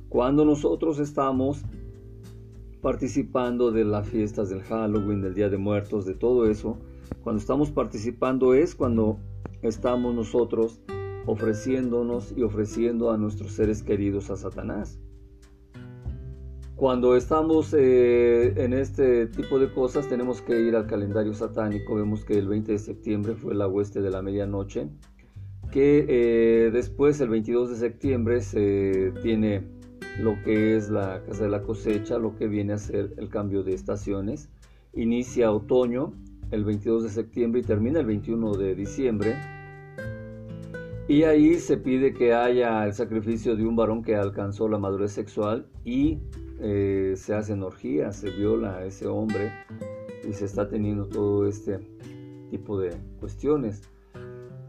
Cuando 0.10 0.44
nosotros 0.46 1.00
estamos 1.00 1.64
participando 2.82 3.72
de 3.72 3.86
las 3.86 4.08
fiestas 4.08 4.50
del 4.50 4.62
Halloween, 4.64 5.22
del 5.22 5.34
Día 5.34 5.50
de 5.50 5.58
Muertos, 5.58 6.06
de 6.06 6.14
todo 6.14 6.50
eso, 6.50 6.78
cuando 7.24 7.40
estamos 7.40 7.72
participando 7.72 8.54
es 8.54 8.76
cuando 8.76 9.18
estamos 9.62 10.14
nosotros 10.14 10.82
ofreciéndonos 11.26 12.34
y 12.36 12.44
ofreciendo 12.44 13.12
a 13.12 13.18
nuestros 13.18 13.54
seres 13.54 13.82
queridos 13.82 14.30
a 14.30 14.36
Satanás. 14.36 15.00
Cuando 16.76 17.16
estamos 17.16 17.74
eh, 17.78 18.54
en 18.58 18.74
este 18.74 19.28
tipo 19.28 19.60
de 19.60 19.72
cosas 19.72 20.08
tenemos 20.10 20.42
que 20.42 20.60
ir 20.60 20.76
al 20.76 20.88
calendario 20.88 21.34
satánico. 21.34 21.96
Vemos 21.96 22.26
que 22.26 22.38
el 22.38 22.48
20 22.48 22.72
de 22.72 22.80
septiembre 22.80 23.36
fue 23.36 23.54
la 23.54 23.68
hueste 23.68 24.02
de 24.02 24.10
la 24.10 24.22
medianoche, 24.24 24.90
que 25.72 26.06
eh, 26.10 26.72
después 26.72 27.22
el 27.22 27.30
22 27.30 27.70
de 27.70 27.76
septiembre 27.76 28.42
se 28.42 29.14
tiene 29.22 29.64
lo 30.20 30.42
que 30.44 30.76
es 30.76 30.90
la 30.90 31.22
casa 31.26 31.44
de 31.44 31.50
la 31.50 31.62
cosecha, 31.62 32.18
lo 32.18 32.36
que 32.36 32.48
viene 32.48 32.74
a 32.74 32.78
ser 32.80 33.14
el 33.18 33.30
cambio 33.30 33.64
de 33.64 33.74
estaciones. 33.74 34.50
Inicia 34.94 35.52
otoño 35.52 36.14
el 36.50 36.64
22 36.64 37.04
de 37.04 37.10
septiembre 37.10 37.62
y 37.62 37.64
termina 37.64 38.00
el 38.00 38.08
21 38.08 38.54
de 38.54 38.76
diciembre 38.76 39.36
y 41.08 41.24
ahí 41.24 41.56
se 41.56 41.78
pide 41.78 42.14
que 42.14 42.34
haya 42.34 42.86
el 42.86 42.94
sacrificio 42.94 43.58
de 43.58 43.66
un 43.66 43.76
varón 43.76 44.04
que 44.04 44.16
alcanzó 44.16 44.70
la 44.70 44.78
madurez 44.78 45.12
sexual 45.12 45.68
y 45.84 46.20
eh, 46.64 47.16
se 47.18 47.36
hacen 47.36 47.62
orgías, 47.62 48.16
se 48.16 48.30
viola 48.30 48.78
a 48.78 48.86
ese 48.86 49.06
hombre 49.06 49.52
y 50.28 50.32
se 50.32 50.46
está 50.46 50.70
teniendo 50.70 51.06
todo 51.08 51.46
este 51.46 51.80
tipo 52.50 52.80
de 52.80 52.96
cuestiones. 53.20 53.82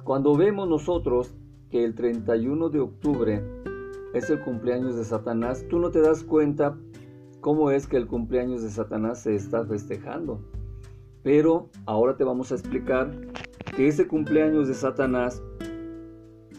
Cuando 0.02 0.36
vemos 0.36 0.68
nosotros 0.68 1.34
que 1.70 1.84
el 1.84 1.94
31 1.94 2.68
de 2.68 2.80
octubre 2.80 3.44
es 4.12 4.28
el 4.28 4.40
cumpleaños 4.40 4.96
de 4.96 5.04
Satanás, 5.04 5.64
tú 5.70 5.78
no 5.78 5.90
te 5.90 6.00
das 6.00 6.24
cuenta 6.24 6.76
cómo 7.40 7.70
es 7.70 7.86
que 7.86 7.96
el 7.96 8.06
cumpleaños 8.06 8.62
de 8.62 8.70
Satanás 8.70 9.22
se 9.22 9.34
está 9.34 9.64
festejando. 9.64 10.40
Pero 11.22 11.70
ahora 11.86 12.16
te 12.16 12.24
vamos 12.24 12.50
a 12.50 12.56
explicar 12.56 13.10
que 13.76 13.86
ese 13.86 14.08
cumpleaños 14.08 14.66
de 14.66 14.74
Satanás 14.74 15.42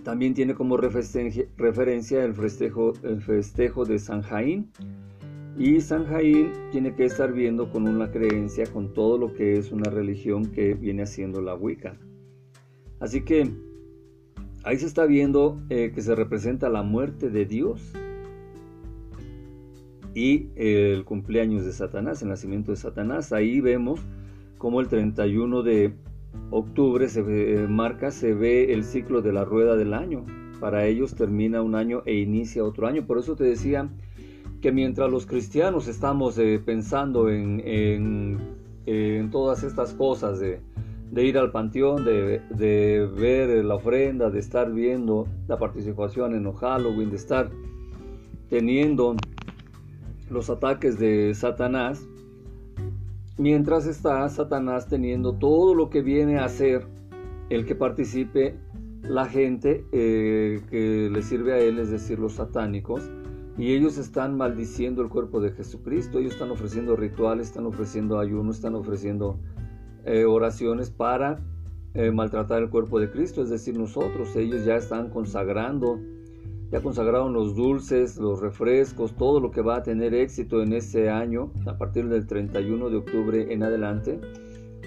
también 0.04 0.34
tiene 0.34 0.56
como 0.56 0.78
referencia 0.78 2.24
el 2.24 2.34
festejo, 2.36 2.94
el 3.04 3.22
festejo 3.22 3.84
de 3.84 4.00
San 4.00 4.22
Jaín. 4.22 4.72
Y 5.58 5.80
San 5.80 6.06
Jaín 6.06 6.52
tiene 6.72 6.96
que 6.96 7.06
estar 7.06 7.32
viendo 7.32 7.70
con 7.70 7.88
una 7.88 8.12
creencia, 8.12 8.66
con 8.66 8.94
todo 8.94 9.18
lo 9.18 9.34
que 9.34 9.58
es 9.58 9.72
una 9.72 9.90
religión 9.90 10.52
que 10.52 10.74
viene 10.74 11.04
haciendo 11.04 11.42
la 11.42 11.56
Wicca. 11.56 11.98
Así 13.00 13.22
que 13.22 13.50
ahí 14.64 14.78
se 14.78 14.86
está 14.86 15.06
viendo 15.06 15.62
eh, 15.70 15.92
que 15.96 16.02
se 16.02 16.14
representa 16.14 16.68
la 16.70 16.84
muerte 16.84 17.30
de 17.30 17.46
Dios 17.46 17.94
y 20.14 20.50
el 20.56 21.06
cumpleaños 21.06 21.66
de 21.66 21.72
Satanás, 21.72 22.22
el 22.22 22.30
nacimiento 22.30 22.72
de 22.72 22.78
Satanás. 22.78 23.32
Ahí 23.32 23.62
vemos 23.62 24.02
como 24.58 24.82
el 24.82 24.90
31 24.90 25.64
de 25.64 25.94
octubre 26.52 27.08
se 27.08 27.22
eh, 27.22 27.68
marca, 27.68 28.12
se 28.12 28.34
ve 28.34 28.74
el 28.74 28.84
ciclo 28.84 29.22
de 29.22 29.32
la 29.32 29.46
rueda 29.46 29.78
del 29.78 29.94
año. 29.94 30.26
Para 30.60 30.86
ellos 30.86 31.16
termina 31.16 31.62
un 31.62 31.76
año 31.76 32.02
e 32.06 32.16
inicia 32.16 32.64
otro 32.64 32.88
año. 32.88 33.06
Por 33.06 33.20
eso 33.20 33.36
te 33.36 33.46
decía 33.46 33.90
que 34.66 34.72
mientras 34.72 35.12
los 35.12 35.28
cristianos 35.28 35.88
estamos 35.88 36.40
eh, 36.40 36.60
pensando 36.60 37.30
en, 37.30 37.62
en, 38.88 39.30
todas 39.30 39.62
estas 39.62 39.94
cosas 39.94 40.40
de, 40.40 40.60
ir 41.16 41.38
al 41.38 41.52
panteón, 41.52 42.04
de, 42.04 43.08
ver 43.16 43.64
la 43.64 43.76
ofrenda, 43.76 44.32
de 44.32 44.40
estar 44.40 44.72
viendo 44.72 45.28
la 45.48 45.60
participación 45.60 46.34
en 46.34 46.52
Halloween, 46.52 47.12
de 47.12 47.16
estar 47.16 47.52
teniendo 48.50 49.16
los 50.32 50.50
ataques 50.50 50.98
de 50.98 51.36
Satanás, 51.36 52.04
mientras 53.38 53.86
está 53.86 54.28
Satanás 54.30 54.88
teniendo 54.88 55.34
todo 55.34 55.76
lo 55.76 55.92
que 55.92 56.02
viene 56.02 56.40
a 56.40 56.50
ser 56.50 56.88
el 57.52 57.68
que 57.68 57.76
participe 57.76 58.56
la 59.04 59.28
gente 59.28 59.86
eh, 59.92 60.60
que 60.72 61.12
le 61.12 61.22
sirve 61.22 61.54
a 61.54 61.60
él, 61.60 61.78
es 61.78 61.92
decir, 61.92 62.18
los 62.18 62.34
satánicos, 62.34 63.04
y 63.58 63.74
ellos 63.74 63.98
están 63.98 64.36
maldiciendo 64.36 65.02
el 65.02 65.10
cuerpo 65.10 65.40
de 65.40 65.52
Jesucristo, 65.52 66.20
ellos 66.20 66.34
están 66.34 66.52
ofreciendo 66.52 66.96
rituales, 66.96 67.48
están 67.48 67.66
ofreciendo 67.66 68.20
ayunos, 68.20 68.58
están 68.58 68.76
ofreciendo 68.76 69.40
eh, 70.06 70.26
oraciones 70.26 70.90
para 70.90 71.40
eh, 71.94 72.12
maltratar 72.12 72.62
el 72.62 72.70
cuerpo 72.70 73.00
de 73.00 73.10
Cristo, 73.10 73.42
es 73.42 73.50
decir, 73.50 73.78
nosotros, 73.78 74.36
ellos 74.36 74.66
ya 74.66 74.76
están 74.76 75.10
consagrando 75.10 76.00
ya 76.72 76.82
consagraron 76.82 77.34
los 77.34 77.56
dulces, 77.56 78.18
los 78.18 78.42
refrescos, 78.42 79.16
todo 79.16 79.40
lo 79.40 79.52
que 79.52 79.62
va 79.62 79.78
a 79.78 79.84
tener 79.84 80.14
éxito 80.14 80.64
en 80.64 80.74
ese 80.74 81.10
año, 81.10 81.52
a 81.68 81.78
partir 81.78 82.10
del 82.10 82.26
31 82.26 82.90
de 82.90 82.98
octubre 82.98 83.54
en 83.54 83.64
adelante. 83.64 84.20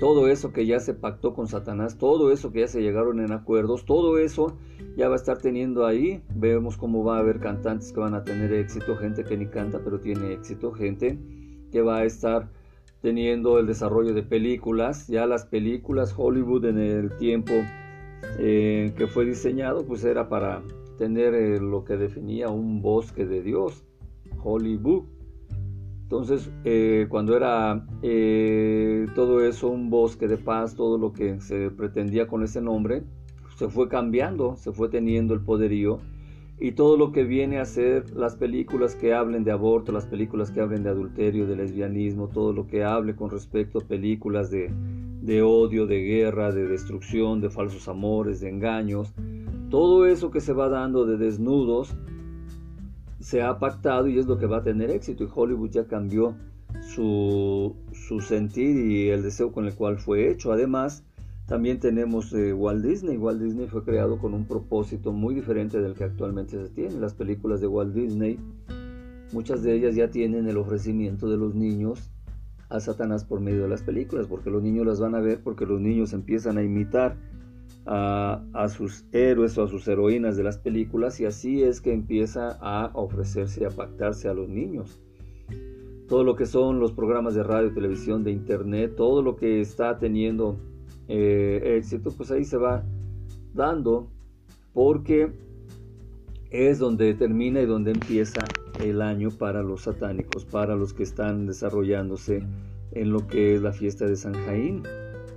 Todo 0.00 0.28
eso 0.28 0.52
que 0.52 0.64
ya 0.64 0.78
se 0.78 0.94
pactó 0.94 1.34
con 1.34 1.48
Satanás, 1.48 1.98
todo 1.98 2.30
eso 2.30 2.52
que 2.52 2.60
ya 2.60 2.68
se 2.68 2.80
llegaron 2.80 3.20
en 3.20 3.32
acuerdos, 3.32 3.84
todo 3.84 4.18
eso 4.18 4.56
ya 4.96 5.08
va 5.08 5.14
a 5.14 5.16
estar 5.16 5.38
teniendo 5.38 5.86
ahí. 5.86 6.22
Vemos 6.34 6.76
cómo 6.76 7.02
va 7.02 7.16
a 7.16 7.20
haber 7.20 7.40
cantantes 7.40 7.92
que 7.92 7.98
van 7.98 8.14
a 8.14 8.22
tener 8.22 8.52
éxito, 8.52 8.96
gente 8.96 9.24
que 9.24 9.36
ni 9.36 9.46
canta 9.46 9.80
pero 9.82 9.98
tiene 9.98 10.32
éxito, 10.32 10.72
gente 10.72 11.18
que 11.72 11.82
va 11.82 11.98
a 11.98 12.04
estar 12.04 12.48
teniendo 13.02 13.58
el 13.58 13.66
desarrollo 13.66 14.14
de 14.14 14.22
películas. 14.22 15.08
Ya 15.08 15.26
las 15.26 15.46
películas 15.46 16.14
Hollywood 16.16 16.66
en 16.66 16.78
el 16.78 17.16
tiempo 17.16 17.54
eh, 18.38 18.92
que 18.96 19.06
fue 19.08 19.24
diseñado 19.24 19.84
pues 19.84 20.04
era 20.04 20.28
para 20.28 20.62
tener 20.96 21.34
eh, 21.34 21.60
lo 21.60 21.84
que 21.84 21.96
definía 21.96 22.48
un 22.48 22.82
bosque 22.82 23.26
de 23.26 23.42
Dios, 23.42 23.84
Hollywood. 24.42 25.04
Entonces, 26.08 26.50
eh, 26.64 27.04
cuando 27.10 27.36
era 27.36 27.84
eh, 28.00 29.04
todo 29.14 29.44
eso 29.44 29.68
un 29.68 29.90
bosque 29.90 30.26
de 30.26 30.38
paz, 30.38 30.74
todo 30.74 30.96
lo 30.96 31.12
que 31.12 31.38
se 31.42 31.70
pretendía 31.70 32.26
con 32.26 32.42
ese 32.42 32.62
nombre, 32.62 33.02
se 33.56 33.68
fue 33.68 33.90
cambiando, 33.90 34.56
se 34.56 34.72
fue 34.72 34.88
teniendo 34.88 35.34
el 35.34 35.40
poderío. 35.40 36.00
Y 36.58 36.72
todo 36.72 36.96
lo 36.96 37.12
que 37.12 37.24
viene 37.24 37.58
a 37.58 37.66
ser 37.66 38.16
las 38.16 38.36
películas 38.36 38.94
que 38.94 39.12
hablen 39.12 39.44
de 39.44 39.52
aborto, 39.52 39.92
las 39.92 40.06
películas 40.06 40.50
que 40.50 40.62
hablen 40.62 40.82
de 40.82 40.88
adulterio, 40.88 41.46
de 41.46 41.56
lesbianismo, 41.56 42.28
todo 42.28 42.54
lo 42.54 42.66
que 42.66 42.84
hable 42.84 43.14
con 43.14 43.28
respecto 43.28 43.80
a 43.80 43.82
películas 43.82 44.50
de, 44.50 44.70
de 45.20 45.42
odio, 45.42 45.86
de 45.86 46.00
guerra, 46.00 46.52
de 46.52 46.66
destrucción, 46.66 47.42
de 47.42 47.50
falsos 47.50 47.86
amores, 47.86 48.40
de 48.40 48.48
engaños, 48.48 49.12
Todo 49.68 50.06
eso 50.06 50.30
que 50.30 50.40
se 50.40 50.54
va 50.54 50.70
dando 50.70 51.04
de 51.04 51.18
desnudos 51.18 51.94
se 53.20 53.42
ha 53.42 53.58
pactado 53.58 54.08
y 54.08 54.18
es 54.18 54.26
lo 54.26 54.38
que 54.38 54.46
va 54.46 54.58
a 54.58 54.62
tener 54.62 54.90
éxito. 54.90 55.24
Y 55.24 55.28
Hollywood 55.32 55.70
ya 55.70 55.86
cambió 55.86 56.36
su, 56.80 57.74
su 57.92 58.20
sentir 58.20 58.76
y 58.76 59.08
el 59.10 59.22
deseo 59.22 59.52
con 59.52 59.66
el 59.66 59.74
cual 59.74 59.98
fue 59.98 60.30
hecho. 60.30 60.52
Además, 60.52 61.04
también 61.46 61.80
tenemos 61.80 62.32
eh, 62.34 62.52
Walt 62.52 62.84
Disney. 62.84 63.16
Walt 63.16 63.40
Disney 63.40 63.66
fue 63.66 63.82
creado 63.82 64.18
con 64.18 64.34
un 64.34 64.44
propósito 64.44 65.12
muy 65.12 65.34
diferente 65.34 65.80
del 65.80 65.94
que 65.94 66.04
actualmente 66.04 66.62
se 66.62 66.68
tiene. 66.68 67.00
Las 67.00 67.14
películas 67.14 67.60
de 67.60 67.66
Walt 67.66 67.94
Disney, 67.94 68.38
muchas 69.32 69.62
de 69.62 69.74
ellas 69.74 69.94
ya 69.94 70.10
tienen 70.10 70.46
el 70.46 70.58
ofrecimiento 70.58 71.28
de 71.28 71.38
los 71.38 71.54
niños 71.54 72.10
a 72.68 72.80
Satanás 72.80 73.24
por 73.24 73.40
medio 73.40 73.62
de 73.62 73.68
las 73.68 73.82
películas, 73.82 74.26
porque 74.26 74.50
los 74.50 74.62
niños 74.62 74.86
las 74.86 75.00
van 75.00 75.14
a 75.14 75.20
ver, 75.20 75.40
porque 75.42 75.64
los 75.64 75.80
niños 75.80 76.12
empiezan 76.12 76.58
a 76.58 76.62
imitar 76.62 77.16
a, 77.90 78.68
sus 78.68 79.06
héroes 79.12 79.56
o 79.56 79.64
a 79.64 79.68
sus 79.68 79.88
heroínas 79.88 80.36
de 80.36 80.42
las 80.42 80.58
películas 80.58 81.20
y 81.20 81.24
así 81.24 81.62
es 81.62 81.80
que 81.80 81.92
empieza 81.92 82.58
a 82.60 82.90
ofrecerse 82.92 83.62
y 83.62 83.64
a 83.64 83.70
pactarse 83.70 84.28
a 84.28 84.34
los 84.34 84.48
niños. 84.48 85.00
Todo 86.06 86.22
lo 86.22 86.36
que 86.36 86.44
son 86.44 86.80
los 86.80 86.92
programas 86.92 87.34
de 87.34 87.42
radio, 87.42 87.72
televisión, 87.72 88.24
de 88.24 88.30
internet, 88.30 88.94
todo 88.94 89.22
lo 89.22 89.36
que 89.36 89.60
está 89.60 89.98
teniendo 89.98 90.58
eh, 91.08 91.76
éxito, 91.78 92.10
pues 92.14 92.30
ahí 92.30 92.44
se 92.44 92.58
va 92.58 92.84
dando 93.54 94.10
porque 94.74 95.32
es 96.50 96.78
donde 96.78 97.14
termina 97.14 97.62
y 97.62 97.66
donde 97.66 97.92
empieza 97.92 98.44
el 98.82 99.00
año 99.00 99.30
para 99.30 99.62
los 99.62 99.82
satánicos, 99.82 100.44
para 100.44 100.76
los 100.76 100.92
que 100.92 101.04
están 101.04 101.46
desarrollándose 101.46 102.42
en 102.92 103.12
lo 103.12 103.26
que 103.26 103.54
es 103.54 103.62
la 103.62 103.72
fiesta 103.72 104.06
de 104.06 104.16
San 104.16 104.34
Jaín. 104.34 104.82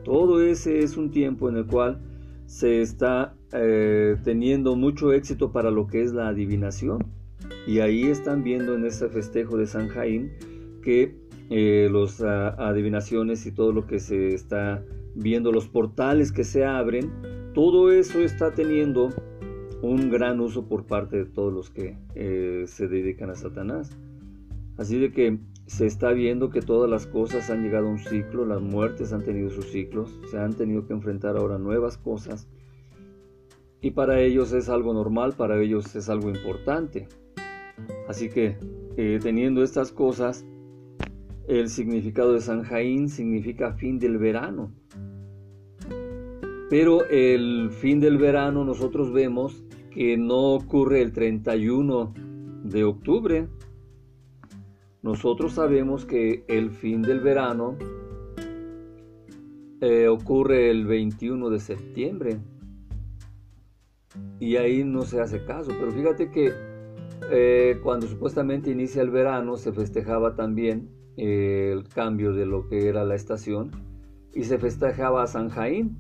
Todo 0.04 0.42
ese 0.42 0.80
es 0.80 0.98
un 0.98 1.12
tiempo 1.12 1.48
en 1.50 1.58
el 1.58 1.66
cual 1.66 2.00
se 2.52 2.82
está 2.82 3.34
eh, 3.54 4.18
teniendo 4.26 4.76
mucho 4.76 5.14
éxito 5.14 5.54
para 5.54 5.72
lo 5.72 5.88
que 5.88 6.04
es 6.04 6.12
la 6.12 6.28
adivinación. 6.28 7.00
Y 7.66 7.80
ahí 7.80 8.04
están 8.04 8.44
viendo 8.44 8.76
en 8.76 8.86
ese 8.86 9.08
festejo 9.08 9.56
de 9.56 9.68
San 9.68 9.88
Jaín 9.88 10.34
que 10.84 11.16
eh, 11.50 11.90
las 11.90 12.22
adivinaciones 12.22 13.46
y 13.46 13.54
todo 13.54 13.72
lo 13.72 13.88
que 13.88 14.00
se 14.00 14.34
está 14.36 14.84
viendo, 15.16 15.54
los 15.54 15.70
portales 15.70 16.34
que 16.34 16.44
se 16.44 16.66
abren, 16.66 17.10
todo 17.54 17.90
eso 17.90 18.20
está 18.20 18.54
teniendo 18.54 19.14
un 19.82 20.12
gran 20.12 20.42
uso 20.42 20.68
por 20.68 20.86
parte 20.86 21.18
de 21.18 21.26
todos 21.26 21.54
los 21.54 21.70
que 21.70 21.98
eh, 22.16 22.66
se 22.68 22.90
dedican 22.90 23.30
a 23.30 23.36
Satanás. 23.36 23.98
Así 24.78 25.00
de 25.00 25.14
que 25.14 25.40
se 25.72 25.86
está 25.86 26.12
viendo 26.12 26.50
que 26.50 26.62
todas 26.62 26.90
las 26.90 27.08
cosas 27.08 27.50
han 27.50 27.64
llegado 27.64 27.88
a 27.88 27.92
un 27.92 27.98
ciclo, 27.98 28.46
las 28.46 28.62
muertes 28.62 29.14
han 29.14 29.24
tenido 29.24 29.50
sus 29.50 29.68
ciclos, 29.72 30.20
se 30.30 30.38
han 30.38 30.54
tenido 30.54 30.86
que 30.86 30.92
enfrentar 30.92 31.38
ahora 31.38 31.58
nuevas 31.58 31.98
cosas 31.98 32.50
y 33.80 33.92
para 33.92 34.20
ellos 34.20 34.52
es 34.52 34.68
algo 34.68 34.94
normal, 34.94 35.34
para 35.38 35.58
ellos 35.62 35.96
es 35.96 36.10
algo 36.10 36.30
importante. 36.30 37.08
Así 38.10 38.28
que 38.28 38.58
eh, 38.98 39.20
teniendo 39.24 39.64
estas 39.64 39.94
cosas, 39.94 40.46
el 41.48 41.70
significado 41.70 42.34
de 42.34 42.42
San 42.42 42.64
Jaín 42.64 43.08
significa 43.08 43.72
fin 43.72 43.98
del 43.98 44.18
verano. 44.18 44.74
Pero 46.70 47.06
el 47.06 47.70
fin 47.72 48.02
del 48.02 48.18
verano 48.18 48.66
nosotros 48.66 49.14
vemos 49.14 49.64
que 49.90 50.18
no 50.18 50.54
ocurre 50.54 51.02
el 51.02 51.14
31 51.14 52.14
de 52.66 52.84
octubre, 52.84 53.48
nosotros 55.04 55.54
sabemos 55.54 56.06
que 56.06 56.46
el 56.48 56.70
fin 56.70 57.02
del 57.02 57.22
verano 57.22 57.76
eh, 59.82 60.08
ocurre 60.08 60.70
el 60.70 60.86
21 60.86 61.50
de 61.50 61.60
septiembre 61.60 62.40
y 64.40 64.58
ahí 64.58 64.84
no 64.84 65.02
se 65.02 65.20
hace 65.20 65.44
caso. 65.44 65.72
Pero 65.80 65.92
fíjate 65.92 66.30
que 66.30 66.54
eh, 67.32 67.80
cuando 67.82 68.06
supuestamente 68.06 68.70
inicia 68.70 69.02
el 69.02 69.10
verano 69.10 69.58
se 69.58 69.74
festejaba 69.74 70.36
también 70.36 70.92
eh, 71.18 71.72
el 71.74 71.88
cambio 71.88 72.34
de 72.34 72.46
lo 72.46 72.68
que 72.68 72.88
era 72.88 73.04
la 73.04 73.16
estación 73.16 73.72
y 74.36 74.44
se 74.44 74.60
festejaba 74.60 75.26
San 75.26 75.50
Jaín. 75.50 75.98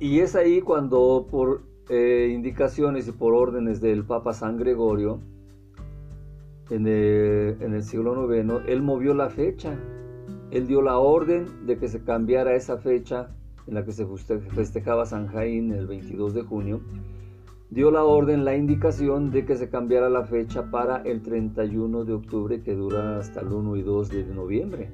Y 0.00 0.20
es 0.20 0.34
ahí 0.34 0.60
cuando 0.60 1.28
por 1.30 1.68
indicaciones 1.90 3.08
y 3.08 3.12
por 3.12 3.32
órdenes 3.32 3.80
del 3.80 4.04
Papa 4.04 4.34
San 4.34 4.58
Gregorio, 4.58 5.22
en 6.70 6.86
el, 6.86 7.82
siglo 7.82 8.32
IX, 8.32 8.62
él 8.66 8.82
movió 8.82 9.14
la 9.14 9.30
fecha. 9.30 9.78
Él 10.50 10.66
dio 10.66 10.82
la 10.82 10.98
orden 10.98 11.66
de 11.66 11.78
que 11.78 11.88
se 11.88 12.02
cambiara 12.02 12.54
esa 12.54 12.78
fecha 12.78 13.30
en 13.66 13.74
la 13.74 13.84
que 13.84 13.92
se 13.92 14.06
festejaba 14.06 15.06
San 15.06 15.28
Jaín 15.28 15.72
el 15.72 15.86
22 15.86 16.34
de 16.34 16.42
junio. 16.42 16.80
Dio 17.70 17.90
la 17.90 18.04
orden, 18.04 18.46
la 18.46 18.56
indicación 18.56 19.30
de 19.30 19.44
que 19.44 19.56
se 19.56 19.68
cambiara 19.68 20.08
la 20.08 20.24
fecha 20.24 20.70
para 20.70 21.02
el 21.02 21.20
31 21.20 22.04
de 22.04 22.14
octubre 22.14 22.62
que 22.62 22.74
dura 22.74 23.18
hasta 23.18 23.40
el 23.40 23.48
1 23.48 23.76
y 23.76 23.82
2 23.82 24.08
de 24.08 24.24
noviembre. 24.24 24.90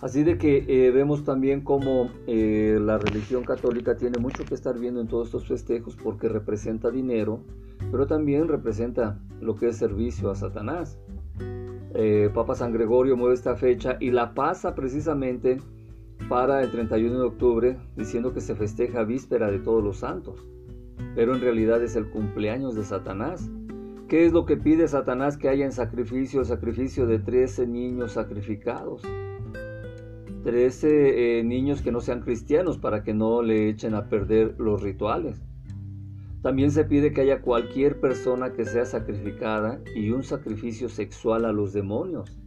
Así 0.00 0.22
de 0.22 0.38
que 0.38 0.64
eh, 0.68 0.90
vemos 0.90 1.24
también 1.24 1.62
cómo 1.62 2.10
eh, 2.26 2.78
la 2.80 2.98
religión 2.98 3.42
católica 3.44 3.96
tiene 3.96 4.18
mucho 4.18 4.44
que 4.44 4.54
estar 4.54 4.78
viendo 4.78 5.00
en 5.00 5.08
todos 5.08 5.28
estos 5.28 5.46
festejos 5.46 5.96
porque 5.96 6.28
representa 6.28 6.90
dinero, 6.90 7.40
pero 7.90 8.06
también 8.06 8.48
representa 8.48 9.18
lo 9.40 9.54
que 9.54 9.68
es 9.68 9.76
servicio 9.76 10.30
a 10.30 10.34
Satanás. 10.34 10.98
Eh, 11.94 12.30
Papa 12.34 12.54
San 12.54 12.72
Gregorio 12.72 13.16
mueve 13.16 13.34
esta 13.34 13.56
fecha 13.56 13.96
y 14.00 14.10
la 14.10 14.34
pasa 14.34 14.74
precisamente 14.74 15.58
para 16.28 16.62
el 16.62 16.70
31 16.70 17.18
de 17.18 17.24
octubre 17.24 17.76
diciendo 17.96 18.34
que 18.34 18.40
se 18.40 18.54
festeja 18.54 19.04
víspera 19.04 19.50
de 19.50 19.58
todos 19.58 19.82
los 19.82 19.98
santos, 19.98 20.46
pero 21.14 21.34
en 21.34 21.40
realidad 21.40 21.82
es 21.82 21.96
el 21.96 22.10
cumpleaños 22.10 22.74
de 22.74 22.84
Satanás. 22.84 23.50
¿Qué 24.08 24.24
es 24.24 24.32
lo 24.32 24.46
que 24.46 24.56
pide 24.56 24.88
Satanás 24.88 25.36
que 25.36 25.48
haya 25.48 25.64
en 25.64 25.72
sacrificio? 25.72 26.40
El 26.40 26.46
sacrificio 26.46 27.06
de 27.06 27.18
13 27.18 27.66
niños 27.66 28.12
sacrificados. 28.12 29.02
13 30.44 31.40
eh, 31.40 31.44
niños 31.44 31.82
que 31.82 31.92
no 31.92 32.00
sean 32.00 32.20
cristianos 32.20 32.78
para 32.78 33.02
que 33.02 33.12
no 33.12 33.42
le 33.42 33.68
echen 33.68 33.94
a 33.94 34.08
perder 34.08 34.54
los 34.58 34.82
rituales. 34.82 35.42
También 36.42 36.70
se 36.70 36.84
pide 36.84 37.12
que 37.12 37.22
haya 37.22 37.42
cualquier 37.42 38.00
persona 38.00 38.52
que 38.52 38.64
sea 38.64 38.84
sacrificada 38.84 39.80
y 39.94 40.10
un 40.10 40.22
sacrificio 40.22 40.88
sexual 40.88 41.44
a 41.44 41.52
los 41.52 41.72
demonios. 41.72 42.38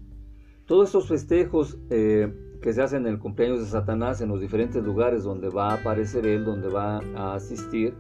Todos 0.66 0.90
estos 0.90 1.10
festejos 1.10 1.78
eh, 1.90 2.34
que 2.62 2.72
se 2.72 2.82
hacen 2.82 3.06
en 3.06 3.14
el 3.14 3.20
cumpleaños 3.20 3.60
de 3.60 3.66
Satanás 3.66 4.22
en 4.22 4.30
los 4.30 4.40
diferentes 4.40 4.82
lugares 4.82 5.24
donde 5.24 5.50
va 5.50 5.72
a 5.72 5.74
aparecer 5.76 6.26
él, 6.26 6.46
donde 6.46 6.70
va 6.70 7.02
a 7.16 7.36
asistir, 7.36 7.94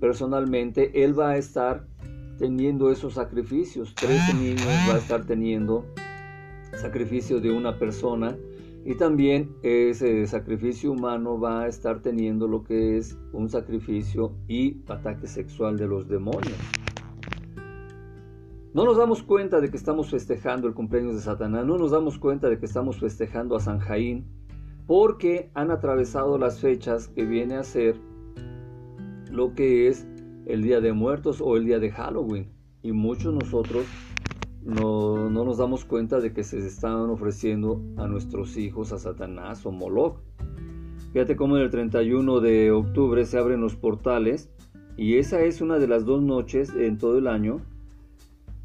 personalmente 0.00 1.04
él 1.04 1.18
va 1.18 1.30
a 1.30 1.36
estar 1.36 1.86
teniendo 2.38 2.90
esos 2.90 3.14
sacrificios. 3.14 3.94
13 3.94 4.34
niños 4.34 4.66
va 4.88 4.94
a 4.94 4.98
estar 4.98 5.24
teniendo 5.24 5.86
sacrificio 6.76 7.40
de 7.40 7.50
una 7.50 7.78
persona 7.78 8.36
y 8.88 8.94
también 8.94 9.54
ese 9.62 10.26
sacrificio 10.26 10.92
humano 10.92 11.38
va 11.38 11.64
a 11.64 11.66
estar 11.66 12.00
teniendo 12.00 12.48
lo 12.48 12.64
que 12.64 12.96
es 12.96 13.18
un 13.34 13.50
sacrificio 13.50 14.32
y 14.48 14.82
ataque 14.88 15.26
sexual 15.26 15.76
de 15.76 15.86
los 15.86 16.08
demonios. 16.08 16.56
No 18.72 18.86
nos 18.86 18.96
damos 18.96 19.22
cuenta 19.22 19.60
de 19.60 19.70
que 19.70 19.76
estamos 19.76 20.08
festejando 20.08 20.68
el 20.68 20.72
cumpleaños 20.72 21.16
de 21.16 21.20
Satanás, 21.20 21.66
no 21.66 21.76
nos 21.76 21.90
damos 21.90 22.18
cuenta 22.18 22.48
de 22.48 22.58
que 22.58 22.64
estamos 22.64 22.98
festejando 22.98 23.56
a 23.56 23.60
San 23.60 23.78
Jaín, 23.78 24.24
porque 24.86 25.50
han 25.52 25.70
atravesado 25.70 26.38
las 26.38 26.58
fechas 26.58 27.08
que 27.08 27.26
viene 27.26 27.56
a 27.56 27.64
ser 27.64 28.00
lo 29.30 29.52
que 29.52 29.88
es 29.88 30.08
el 30.46 30.62
Día 30.62 30.80
de 30.80 30.94
Muertos 30.94 31.42
o 31.42 31.58
el 31.58 31.66
Día 31.66 31.78
de 31.78 31.90
Halloween. 31.90 32.54
Y 32.82 32.92
muchos 32.92 33.34
nosotros 33.34 33.84
no, 34.62 35.30
nos 35.30 35.58
damos 35.58 35.84
cuenta 35.84 36.20
de 36.20 36.32
que 36.32 36.44
se 36.44 36.58
están 36.58 37.10
ofreciendo 37.10 37.80
a 37.96 38.06
nuestros 38.06 38.56
hijos 38.56 38.92
a 38.92 38.98
Satanás 38.98 39.64
o 39.66 39.72
Moloch. 39.72 40.18
Fíjate 41.12 41.36
cómo 41.36 41.56
en 41.56 41.62
el 41.62 41.70
31 41.70 42.40
de 42.40 42.70
octubre 42.70 43.24
se 43.24 43.38
abren 43.38 43.60
los 43.60 43.76
portales 43.76 44.50
y 44.96 45.16
esa 45.16 45.40
es 45.42 45.60
una 45.60 45.78
de 45.78 45.88
las 45.88 46.04
dos 46.04 46.22
noches 46.22 46.70
en 46.76 46.98
todo 46.98 47.18
el 47.18 47.26
año. 47.26 47.62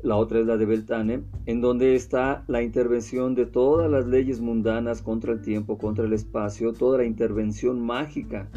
La 0.02 0.18
otra 0.18 0.40
es 0.40 0.46
la 0.46 0.58
de 0.58 0.66
Beltane, 0.66 1.24
en 1.46 1.62
donde 1.62 1.96
está 1.96 2.44
la 2.48 2.62
intervención 2.62 3.36
de 3.36 3.46
todas 3.46 3.90
las 3.90 4.06
leyes 4.06 4.42
mundanas 4.42 5.02
contra 5.02 5.32
el 5.32 5.42
tiempo, 5.42 5.78
contra 5.78 6.06
el 6.06 6.12
espacio, 6.12 6.74
toda 6.74 6.98
la 6.98 7.06
intervención 7.06 7.80
mágica 7.80 8.50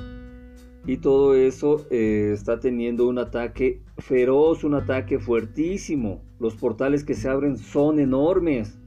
y 0.86 0.98
todo 0.98 1.34
eso 1.34 1.84
eh, 1.90 2.30
está 2.32 2.60
teniendo 2.60 3.08
un 3.08 3.18
ataque 3.18 3.82
feroz, 3.98 4.62
un 4.62 4.74
ataque 4.74 5.18
fuertísimo. 5.18 6.22
Los 6.38 6.54
portales 6.54 7.04
que 7.04 7.14
se 7.14 7.28
abren 7.28 7.56
son 7.56 7.98
enormes. 7.98 8.78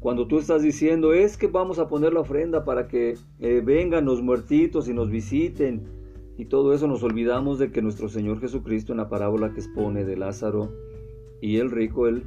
Cuando 0.00 0.26
tú 0.26 0.38
estás 0.38 0.62
diciendo 0.62 1.14
es 1.14 1.36
que 1.36 1.46
vamos 1.46 1.78
a 1.78 1.88
poner 1.88 2.12
la 2.12 2.20
ofrenda 2.20 2.64
para 2.64 2.88
que 2.88 3.16
eh, 3.40 3.62
vengan 3.64 4.04
los 4.04 4.22
muertitos 4.22 4.88
y 4.88 4.92
nos 4.92 5.10
visiten 5.10 5.82
y 6.36 6.46
todo 6.46 6.74
eso 6.74 6.86
nos 6.88 7.02
olvidamos 7.02 7.58
de 7.58 7.70
que 7.70 7.80
nuestro 7.80 8.08
Señor 8.08 8.40
Jesucristo 8.40 8.92
en 8.92 8.98
la 8.98 9.08
parábola 9.08 9.52
que 9.52 9.60
expone 9.60 10.04
de 10.04 10.16
Lázaro 10.16 10.72
y 11.40 11.56
el 11.56 11.70
rico, 11.70 12.06
él 12.06 12.24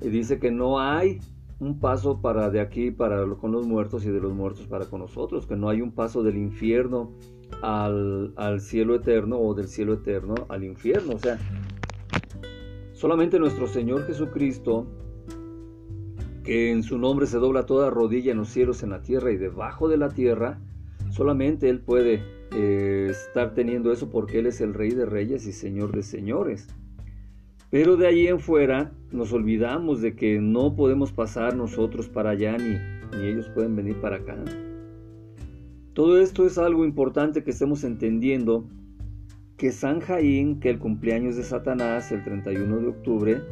dice 0.00 0.38
que 0.38 0.50
no 0.50 0.80
hay 0.80 1.20
un 1.58 1.78
paso 1.78 2.20
para 2.22 2.50
de 2.50 2.60
aquí 2.60 2.90
para 2.90 3.26
con 3.36 3.52
los 3.52 3.66
muertos 3.66 4.04
y 4.06 4.10
de 4.10 4.20
los 4.20 4.32
muertos 4.32 4.66
para 4.66 4.86
con 4.86 5.00
nosotros, 5.00 5.46
que 5.46 5.56
no 5.56 5.68
hay 5.68 5.82
un 5.82 5.92
paso 5.92 6.22
del 6.22 6.38
infierno 6.38 7.12
al, 7.62 8.32
al 8.36 8.60
cielo 8.60 8.94
eterno 8.94 9.38
o 9.38 9.54
del 9.54 9.68
cielo 9.68 9.92
eterno 9.92 10.34
al 10.48 10.64
infierno. 10.64 11.14
O 11.14 11.18
sea, 11.18 11.38
solamente 13.00 13.38
nuestro 13.38 13.66
Señor 13.66 14.06
Jesucristo, 14.06 14.86
que 16.44 16.70
en 16.70 16.82
su 16.82 16.98
nombre 16.98 17.26
se 17.26 17.38
dobla 17.38 17.64
toda 17.64 17.88
rodilla 17.88 18.32
en 18.32 18.36
los 18.36 18.50
cielos, 18.50 18.82
en 18.82 18.90
la 18.90 19.00
tierra 19.00 19.32
y 19.32 19.38
debajo 19.38 19.88
de 19.88 19.96
la 19.96 20.10
tierra, 20.10 20.60
solamente 21.08 21.70
Él 21.70 21.80
puede 21.80 22.22
eh, 22.52 23.06
estar 23.08 23.54
teniendo 23.54 23.90
eso 23.90 24.10
porque 24.10 24.40
Él 24.40 24.46
es 24.46 24.60
el 24.60 24.74
Rey 24.74 24.90
de 24.90 25.06
Reyes 25.06 25.46
y 25.46 25.52
Señor 25.52 25.92
de 25.92 26.02
Señores. 26.02 26.68
Pero 27.70 27.96
de 27.96 28.06
ahí 28.06 28.26
en 28.26 28.38
fuera 28.38 28.92
nos 29.10 29.32
olvidamos 29.32 30.02
de 30.02 30.14
que 30.14 30.38
no 30.38 30.76
podemos 30.76 31.10
pasar 31.10 31.56
nosotros 31.56 32.06
para 32.06 32.30
allá 32.30 32.58
ni, 32.58 32.76
ni 33.16 33.28
ellos 33.28 33.48
pueden 33.54 33.76
venir 33.76 33.98
para 34.02 34.16
acá. 34.16 34.36
Todo 35.94 36.20
esto 36.20 36.44
es 36.44 36.58
algo 36.58 36.84
importante 36.84 37.42
que 37.44 37.52
estemos 37.52 37.82
entendiendo 37.82 38.68
que 39.60 39.72
San 39.72 40.00
Jaín, 40.00 40.58
que 40.58 40.70
el 40.70 40.78
cumpleaños 40.78 41.36
de 41.36 41.42
Satanás, 41.42 42.10
el 42.12 42.24
31 42.24 42.78
de 42.78 42.86
octubre, 42.86 43.42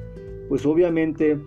pues 0.48 0.64
obviamente 0.64 1.38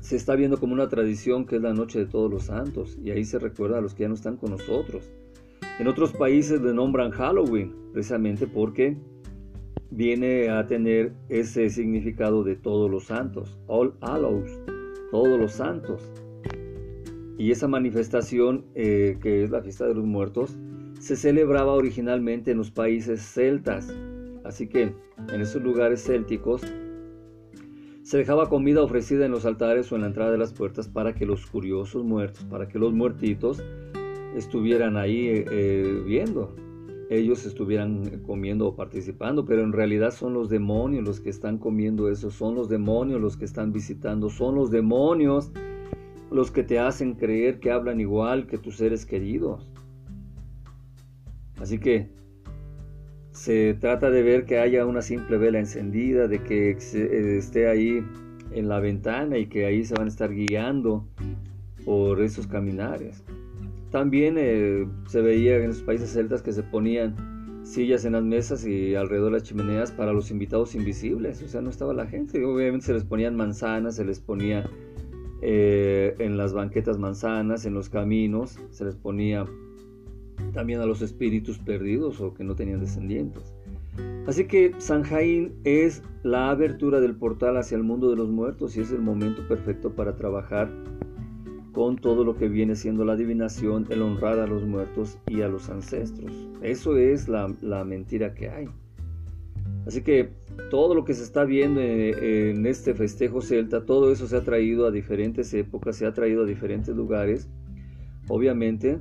se 0.00 0.16
está 0.16 0.34
viendo 0.36 0.58
como 0.58 0.72
una 0.72 0.88
tradición 0.88 1.44
que 1.44 1.56
es 1.56 1.62
la 1.62 1.74
noche 1.74 1.98
de 1.98 2.06
todos 2.06 2.30
los 2.30 2.44
santos 2.44 2.96
y 3.04 3.10
ahí 3.10 3.26
se 3.26 3.38
recuerda 3.38 3.76
a 3.76 3.82
los 3.82 3.94
que 3.94 4.04
ya 4.04 4.08
no 4.08 4.14
están 4.14 4.38
con 4.38 4.52
nosotros. 4.52 5.12
En 5.78 5.86
otros 5.86 6.14
países 6.14 6.62
le 6.62 6.72
nombran 6.72 7.10
Halloween, 7.10 7.74
precisamente 7.92 8.46
porque 8.46 8.96
viene 9.90 10.48
a 10.48 10.66
tener 10.66 11.12
ese 11.28 11.68
significado 11.68 12.42
de 12.42 12.56
todos 12.56 12.90
los 12.90 13.04
santos, 13.04 13.58
All 13.66 13.92
Hallows, 14.00 14.50
todos 15.10 15.38
los 15.38 15.52
santos. 15.52 16.10
Y 17.36 17.50
esa 17.50 17.68
manifestación, 17.68 18.64
eh, 18.74 19.18
que 19.20 19.44
es 19.44 19.50
la 19.50 19.60
fiesta 19.60 19.86
de 19.86 19.92
los 19.92 20.06
muertos, 20.06 20.56
se 21.06 21.14
celebraba 21.14 21.72
originalmente 21.72 22.50
en 22.50 22.58
los 22.58 22.72
países 22.72 23.22
celtas. 23.22 23.94
Así 24.44 24.66
que 24.66 24.92
en 25.32 25.40
esos 25.40 25.62
lugares 25.62 26.02
célticos 26.04 26.62
se 28.02 28.18
dejaba 28.18 28.48
comida 28.48 28.82
ofrecida 28.82 29.24
en 29.24 29.30
los 29.30 29.46
altares 29.46 29.90
o 29.92 29.94
en 29.94 30.00
la 30.00 30.08
entrada 30.08 30.32
de 30.32 30.38
las 30.38 30.52
puertas 30.52 30.88
para 30.88 31.14
que 31.14 31.24
los 31.24 31.46
curiosos 31.46 32.04
muertos, 32.04 32.44
para 32.44 32.66
que 32.66 32.80
los 32.80 32.92
muertitos 32.92 33.62
estuvieran 34.36 34.96
ahí 34.96 35.28
eh, 35.28 35.44
eh, 35.48 36.02
viendo, 36.04 36.56
ellos 37.08 37.46
estuvieran 37.46 38.22
comiendo 38.26 38.66
o 38.66 38.74
participando, 38.74 39.44
pero 39.44 39.62
en 39.62 39.72
realidad 39.72 40.10
son 40.10 40.34
los 40.34 40.48
demonios 40.48 41.04
los 41.04 41.20
que 41.20 41.30
están 41.30 41.58
comiendo 41.58 42.10
eso, 42.10 42.32
son 42.32 42.56
los 42.56 42.68
demonios 42.68 43.20
los 43.20 43.36
que 43.36 43.44
están 43.44 43.72
visitando, 43.72 44.28
son 44.28 44.56
los 44.56 44.72
demonios 44.72 45.52
los 46.32 46.50
que 46.50 46.64
te 46.64 46.80
hacen 46.80 47.14
creer 47.14 47.60
que 47.60 47.70
hablan 47.70 48.00
igual 48.00 48.48
que 48.48 48.58
tus 48.58 48.76
seres 48.76 49.06
queridos. 49.06 49.68
Así 51.60 51.78
que 51.78 52.08
se 53.30 53.74
trata 53.74 54.10
de 54.10 54.22
ver 54.22 54.44
que 54.46 54.58
haya 54.58 54.86
una 54.86 55.02
simple 55.02 55.36
vela 55.36 55.58
encendida, 55.58 56.26
de 56.26 56.42
que 56.42 56.70
eh, 56.70 57.36
esté 57.38 57.68
ahí 57.68 58.02
en 58.52 58.68
la 58.68 58.80
ventana 58.80 59.36
y 59.38 59.46
que 59.46 59.66
ahí 59.66 59.84
se 59.84 59.94
van 59.94 60.06
a 60.06 60.08
estar 60.08 60.32
guiando 60.32 61.06
por 61.84 62.20
esos 62.22 62.46
caminares. 62.46 63.22
También 63.90 64.36
eh, 64.38 64.86
se 65.06 65.20
veía 65.20 65.56
en 65.56 65.68
los 65.68 65.82
países 65.82 66.10
celtas 66.10 66.42
que 66.42 66.52
se 66.52 66.62
ponían 66.62 67.14
sillas 67.62 68.04
en 68.04 68.12
las 68.12 68.24
mesas 68.24 68.66
y 68.66 68.94
alrededor 68.94 69.32
de 69.32 69.38
las 69.38 69.42
chimeneas 69.42 69.90
para 69.90 70.12
los 70.12 70.30
invitados 70.30 70.74
invisibles, 70.74 71.42
o 71.42 71.48
sea, 71.48 71.60
no 71.60 71.70
estaba 71.70 71.92
la 71.92 72.06
gente, 72.06 72.44
obviamente 72.44 72.86
se 72.86 72.94
les 72.94 73.04
ponían 73.04 73.36
manzanas, 73.36 73.96
se 73.96 74.04
les 74.04 74.20
ponía 74.20 74.70
eh, 75.42 76.14
en 76.18 76.36
las 76.36 76.52
banquetas 76.52 76.98
manzanas, 76.98 77.66
en 77.66 77.74
los 77.74 77.88
caminos, 77.88 78.58
se 78.70 78.84
les 78.84 78.94
ponía 78.94 79.46
también 80.56 80.80
a 80.80 80.86
los 80.86 81.02
espíritus 81.02 81.58
perdidos 81.58 82.20
o 82.20 82.34
que 82.34 82.42
no 82.42 82.56
tenían 82.56 82.80
descendientes. 82.80 83.54
Así 84.26 84.46
que 84.46 84.72
San 84.78 85.04
Jaín 85.04 85.52
es 85.62 86.02
la 86.24 86.50
abertura 86.50 87.00
del 87.00 87.14
portal 87.14 87.56
hacia 87.58 87.76
el 87.76 87.84
mundo 87.84 88.10
de 88.10 88.16
los 88.16 88.30
muertos 88.30 88.76
y 88.76 88.80
es 88.80 88.90
el 88.90 89.00
momento 89.00 89.46
perfecto 89.46 89.94
para 89.94 90.16
trabajar 90.16 90.68
con 91.72 91.96
todo 91.96 92.24
lo 92.24 92.36
que 92.36 92.48
viene 92.48 92.74
siendo 92.74 93.04
la 93.04 93.12
adivinación, 93.12 93.86
el 93.90 94.02
honrar 94.02 94.38
a 94.38 94.46
los 94.46 94.64
muertos 94.64 95.18
y 95.28 95.42
a 95.42 95.48
los 95.48 95.68
ancestros. 95.68 96.32
Eso 96.62 96.96
es 96.96 97.28
la, 97.28 97.54
la 97.60 97.84
mentira 97.84 98.34
que 98.34 98.48
hay. 98.48 98.68
Así 99.86 100.02
que 100.02 100.30
todo 100.70 100.94
lo 100.94 101.04
que 101.04 101.14
se 101.14 101.22
está 101.22 101.44
viendo 101.44 101.80
en, 101.80 102.66
este 102.66 102.94
festejo 102.94 103.42
celta, 103.42 103.84
todo 103.84 104.10
eso 104.10 104.26
se 104.26 104.36
ha 104.36 104.40
traído 104.40 104.86
a 104.86 104.90
diferentes 104.90 105.52
épocas, 105.54 105.96
se 105.96 106.06
ha 106.06 106.12
traído 106.12 106.42
a 106.42 106.46
diferentes 106.46 106.96
lugares. 106.96 107.48
Obviamente 108.28 108.98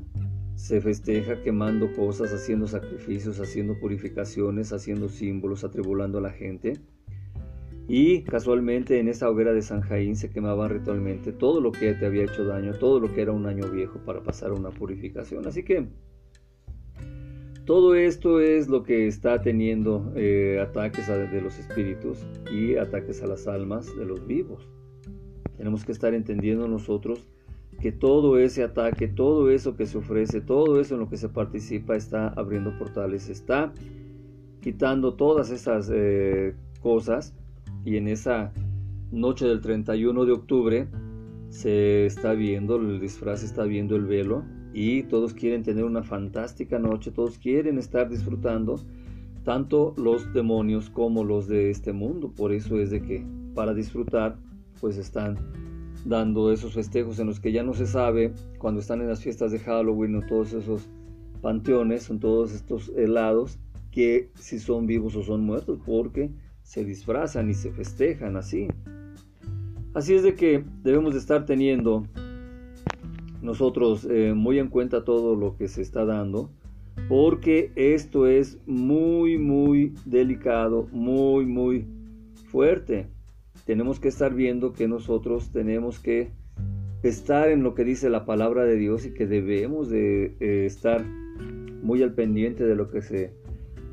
se 0.55 0.81
festeja 0.81 1.41
quemando 1.41 1.93
cosas, 1.93 2.33
haciendo 2.33 2.67
sacrificios, 2.67 3.39
haciendo 3.39 3.77
purificaciones, 3.79 4.73
haciendo 4.73 5.09
símbolos, 5.09 5.63
atribulando 5.63 6.17
a 6.17 6.21
la 6.21 6.31
gente. 6.31 6.73
Y 7.87 8.23
casualmente 8.23 8.99
en 8.99 9.07
esa 9.07 9.29
hoguera 9.29 9.53
de 9.53 9.61
San 9.61 9.81
Jaín 9.81 10.15
se 10.15 10.31
quemaban 10.31 10.71
ritualmente 10.71 11.31
todo 11.31 11.61
lo 11.61 11.71
que 11.71 11.93
te 11.93 12.05
había 12.07 12.23
hecho 12.23 12.43
daño, 12.45 12.73
todo 12.73 12.99
lo 12.99 13.13
que 13.13 13.21
era 13.21 13.31
un 13.31 13.45
año 13.45 13.69
viejo 13.69 13.99
para 13.99 14.23
pasar 14.23 14.51
a 14.51 14.53
una 14.55 14.71
purificación. 14.71 15.45
Así 15.45 15.63
que 15.63 15.87
todo 17.65 17.93
esto 17.93 18.39
es 18.39 18.67
lo 18.67 18.83
que 18.83 19.07
está 19.07 19.41
teniendo 19.41 20.13
eh, 20.15 20.59
ataques 20.61 21.07
de 21.07 21.41
los 21.41 21.59
espíritus 21.59 22.25
y 22.51 22.75
ataques 22.75 23.21
a 23.21 23.27
las 23.27 23.47
almas 23.47 23.95
de 23.95 24.05
los 24.05 24.25
vivos. 24.25 24.67
Tenemos 25.57 25.85
que 25.85 25.91
estar 25.91 26.13
entendiendo 26.13 26.67
nosotros 26.67 27.27
que 27.79 27.91
todo 27.91 28.37
ese 28.39 28.63
ataque, 28.63 29.07
todo 29.07 29.49
eso 29.49 29.75
que 29.75 29.85
se 29.85 29.97
ofrece, 29.97 30.41
todo 30.41 30.79
eso 30.79 30.95
en 30.95 31.01
lo 31.01 31.09
que 31.09 31.17
se 31.17 31.29
participa 31.29 31.95
está 31.95 32.29
abriendo 32.29 32.77
portales, 32.77 33.29
está 33.29 33.73
quitando 34.61 35.13
todas 35.13 35.51
esas 35.51 35.91
eh, 35.93 36.55
cosas 36.81 37.35
y 37.83 37.97
en 37.97 38.07
esa 38.07 38.51
noche 39.11 39.45
del 39.45 39.61
31 39.61 40.25
de 40.25 40.31
octubre 40.31 40.87
se 41.49 42.05
está 42.05 42.33
viendo, 42.33 42.77
el 42.77 42.99
disfraz 42.99 43.43
está 43.43 43.63
viendo 43.63 43.95
el 43.95 44.05
velo 44.05 44.43
y 44.73 45.03
todos 45.03 45.33
quieren 45.33 45.63
tener 45.63 45.85
una 45.85 46.03
fantástica 46.03 46.79
noche, 46.79 47.11
todos 47.11 47.37
quieren 47.37 47.77
estar 47.77 48.09
disfrutando, 48.09 48.75
tanto 49.43 49.93
los 49.97 50.33
demonios 50.33 50.89
como 50.89 51.23
los 51.23 51.47
de 51.47 51.69
este 51.69 51.93
mundo. 51.93 52.33
Por 52.35 52.51
eso 52.51 52.77
es 52.79 52.89
de 52.89 53.01
que 53.01 53.25
para 53.53 53.73
disfrutar, 53.73 54.37
pues 54.81 54.97
están 54.97 55.37
dando 56.05 56.51
esos 56.51 56.73
festejos 56.73 57.19
en 57.19 57.27
los 57.27 57.39
que 57.39 57.51
ya 57.51 57.63
no 57.63 57.73
se 57.73 57.87
sabe, 57.87 58.33
cuando 58.59 58.79
están 58.79 59.01
en 59.01 59.09
las 59.09 59.21
fiestas 59.21 59.51
de 59.51 59.59
Halloween 59.59 60.15
o 60.15 60.21
todos 60.21 60.53
esos 60.53 60.87
panteones, 61.41 62.03
son 62.03 62.19
todos 62.19 62.53
estos 62.53 62.91
helados, 62.95 63.59
que 63.91 64.29
si 64.35 64.59
son 64.59 64.85
vivos 64.85 65.15
o 65.15 65.23
son 65.23 65.41
muertos, 65.41 65.79
porque 65.85 66.31
se 66.61 66.85
disfrazan 66.85 67.49
y 67.49 67.53
se 67.53 67.71
festejan 67.71 68.37
así. 68.37 68.67
Así 69.93 70.13
es 70.13 70.23
de 70.23 70.35
que 70.35 70.63
debemos 70.83 71.13
de 71.13 71.19
estar 71.19 71.45
teniendo 71.45 72.05
nosotros 73.41 74.05
eh, 74.09 74.33
muy 74.33 74.59
en 74.59 74.67
cuenta 74.67 75.03
todo 75.03 75.35
lo 75.35 75.55
que 75.55 75.67
se 75.67 75.81
está 75.81 76.05
dando, 76.05 76.49
porque 77.07 77.71
esto 77.75 78.27
es 78.27 78.59
muy, 78.65 79.37
muy 79.37 79.93
delicado, 80.05 80.87
muy, 80.91 81.45
muy 81.45 81.85
fuerte. 82.49 83.07
Tenemos 83.65 83.99
que 83.99 84.07
estar 84.07 84.33
viendo 84.33 84.73
que 84.73 84.87
nosotros 84.87 85.51
tenemos 85.51 85.99
que 85.99 86.31
estar 87.03 87.49
en 87.49 87.63
lo 87.63 87.73
que 87.73 87.83
dice 87.83 88.09
la 88.09 88.25
palabra 88.25 88.63
de 88.63 88.75
Dios 88.75 89.05
y 89.05 89.13
que 89.13 89.27
debemos 89.27 89.89
de 89.89 90.35
eh, 90.39 90.65
estar 90.65 91.03
muy 91.81 92.01
al 92.01 92.13
pendiente 92.13 92.63
de 92.63 92.75
lo 92.75 92.89
que 92.89 93.01
se 93.01 93.33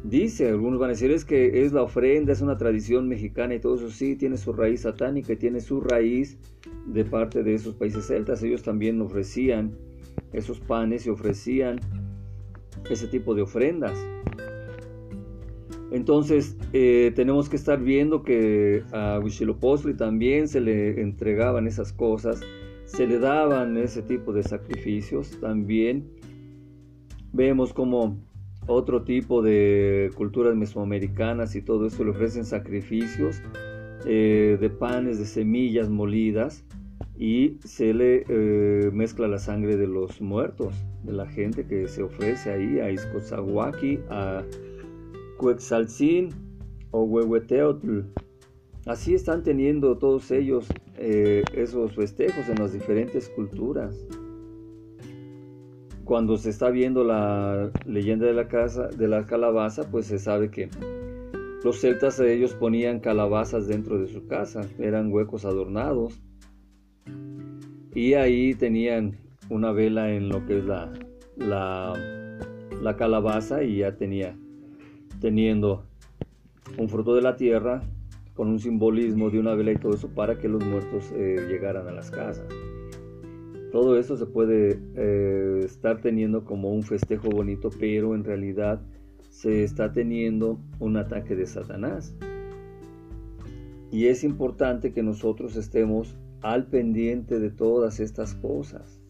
dice. 0.05 0.49
Algunos 0.49 0.79
van 0.79 0.91
a 0.91 0.93
decir 0.93 1.11
es 1.11 1.25
que 1.25 1.65
es 1.65 1.73
la 1.73 1.83
ofrenda, 1.83 2.33
es 2.33 2.41
una 2.41 2.57
tradición 2.57 3.09
mexicana 3.09 3.55
y 3.55 3.61
todo 3.61 3.77
eso 3.77 3.91
sí 3.91 4.17
tiene 4.17 4.37
su 4.37 4.53
raíz 4.53 4.83
satánica 4.83 5.37
tiene 5.37 5.61
su 5.61 5.81
raíz 5.81 6.39
de 6.87 7.05
parte 7.05 7.43
de 7.43 7.55
esos 7.55 7.75
países 7.75 8.07
celtas. 8.07 8.43
Ellos 8.43 8.63
también 8.63 9.01
ofrecían 9.01 9.73
esos 10.33 10.61
panes 10.61 11.07
y 11.07 11.11
ofrecían 11.11 11.81
ese 12.91 13.07
tipo 13.07 13.35
de 13.35 13.43
ofrendas. 13.43 13.99
Entonces 15.93 16.57
eh, 16.73 17.13
tenemos 17.15 17.51
que 17.51 17.57
estar 17.57 17.81
viendo 17.81 18.23
que 18.23 18.83
a 18.93 19.21
Huitzilopochtli 19.23 19.95
también 19.95 20.49
se 20.49 20.61
le 20.61 21.03
entregaban 21.03 21.67
esas 21.67 21.93
cosas, 21.93 22.41
se 22.87 23.07
le 23.07 23.19
daban 23.19 23.77
ese 23.77 24.01
tipo 24.01 24.33
de 24.33 24.43
sacrificios. 24.43 25.39
También 25.39 26.09
vemos 27.33 27.75
como 27.75 28.17
otro 28.67 29.03
tipo 29.03 29.43
de 29.43 30.11
culturas 30.15 30.57
mesoamericanas 30.57 31.55
y 31.57 31.63
todo 31.63 31.87
eso 31.87 32.05
le 32.05 32.11
ofrecen 32.11 32.47
sacrificios 32.47 33.43
eh, 34.07 34.57
de 34.59 34.71
panes, 34.71 35.19
de 35.19 35.27
semillas 35.27 35.91
molidas 35.91 36.65
y 37.19 37.59
se 37.65 37.93
le 37.93 38.25
eh, 38.29 38.91
mezcla 38.93 39.29
la 39.29 39.39
sangre 39.39 39.77
de 39.77 39.87
los 39.87 40.23
muertos, 40.23 40.75
de 41.03 41.13
la 41.13 41.27
gente 41.27 41.67
que 41.67 41.87
se 41.87 42.03
ofrece 42.03 42.51
ahí 42.51 42.81
a 42.81 42.91
Iscozahuaki, 42.91 43.99
a 44.09 44.43
Cuexalcín 45.43 46.29
o 46.93 47.03
Huehueteotl. 47.03 48.03
Así 48.87 49.15
están 49.15 49.43
teniendo 49.43 49.99
todos 49.99 50.31
ellos 50.31 50.69
eh, 50.97 51.43
esos 51.53 51.97
festejos 51.97 52.49
en 52.49 52.61
las 52.61 52.73
diferentes 52.73 53.29
culturas. 53.31 54.07
cuando 56.05 56.37
se 56.37 56.51
está 56.51 56.71
viendo 56.71 57.03
la 57.05 57.73
leyenda 57.87 58.27
de 58.27 58.35
la 58.35 58.47
casa 58.47 58.87
de 58.87 59.09
la 59.09 59.27
calabaza, 59.27 59.91
pues 59.91 60.07
se 60.07 60.19
sabe 60.19 60.51
que 60.51 60.69
los 61.65 61.81
celtas 61.81 62.21
ellos 62.21 62.55
ponían 62.55 63.01
calabazas 63.01 63.67
dentro 63.67 63.99
de 63.99 64.07
su 64.09 64.27
casa, 64.29 64.61
eran 64.79 65.13
huecos 65.13 65.45
adornados 65.45 66.21
y 67.95 68.15
ahí 68.15 68.55
tenían 68.55 69.17
una 69.49 69.73
vela 69.73 70.13
en 70.13 70.29
lo 70.29 70.45
que 70.45 70.59
es 70.59 70.65
la, 70.65 70.93
la, 71.37 71.95
la 72.81 72.97
calabaza 72.97 73.63
y 73.65 73.79
ya 73.79 73.97
tenía 73.97 74.37
teniendo 75.23 75.85
un 76.77 76.89
fruto 76.89 77.15
de 77.15 77.23
la 77.23 77.37
tierra 77.37 77.83
con 78.35 78.49
un 78.49 78.59
simbolismo 78.59 79.31
de 79.31 79.39
una 79.39 79.55
vela 79.55 79.73
y 79.73 79.77
todo 79.77 79.95
eso 79.95 80.09
para 80.09 80.39
que 80.39 80.49
los 80.49 80.65
muertos 80.65 81.13
eh, 81.15 81.37
llegaran 81.49 81.87
a 81.87 81.93
las 81.93 82.11
casas. 82.11 82.47
Todo 83.71 83.99
eso 83.99 84.17
se 84.17 84.27
puede 84.27 84.81
eh, 84.97 85.61
estar 85.65 86.01
teniendo 86.01 86.45
como 86.45 86.71
un 86.71 86.83
festejo 86.83 87.31
bonito, 87.31 87.71
pero 87.79 88.15
en 88.15 88.25
realidad 88.25 88.83
se 89.31 89.65
está 89.65 89.93
teniendo 89.93 90.59
un 90.79 90.97
ataque 90.97 91.37
de 91.37 91.47
Satanás. 91.47 92.15
Y 93.91 94.07
es 94.07 94.25
importante 94.25 94.93
que 94.93 95.03
nosotros 95.03 95.57
estemos 95.57 96.17
al 96.43 96.67
pendiente 96.67 97.39
de 97.39 97.51
todas 97.51 98.01
estas 98.01 98.35
cosas. 98.35 99.01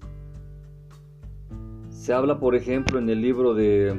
Se 1.91 2.13
habla, 2.13 2.39
por 2.39 2.55
ejemplo, 2.55 2.99
en 2.99 3.09
el 3.09 3.23
libro 3.23 3.55
de 3.55 3.97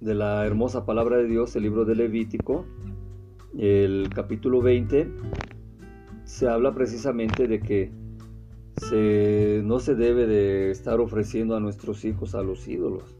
de 0.00 0.14
la 0.14 0.46
hermosa 0.46 0.86
palabra 0.86 1.18
de 1.18 1.26
Dios, 1.26 1.54
el 1.56 1.62
libro 1.62 1.84
de 1.84 1.94
Levítico, 1.94 2.64
el 3.58 4.08
capítulo 4.14 4.62
20, 4.62 5.08
se 6.24 6.48
habla 6.48 6.74
precisamente 6.74 7.46
de 7.46 7.60
que 7.60 7.90
no 9.62 9.78
se 9.78 9.94
debe 9.94 10.26
de 10.26 10.70
estar 10.70 11.00
ofreciendo 11.00 11.54
a 11.54 11.60
nuestros 11.60 12.04
hijos 12.06 12.34
a 12.34 12.42
los 12.42 12.66
ídolos. 12.66 13.18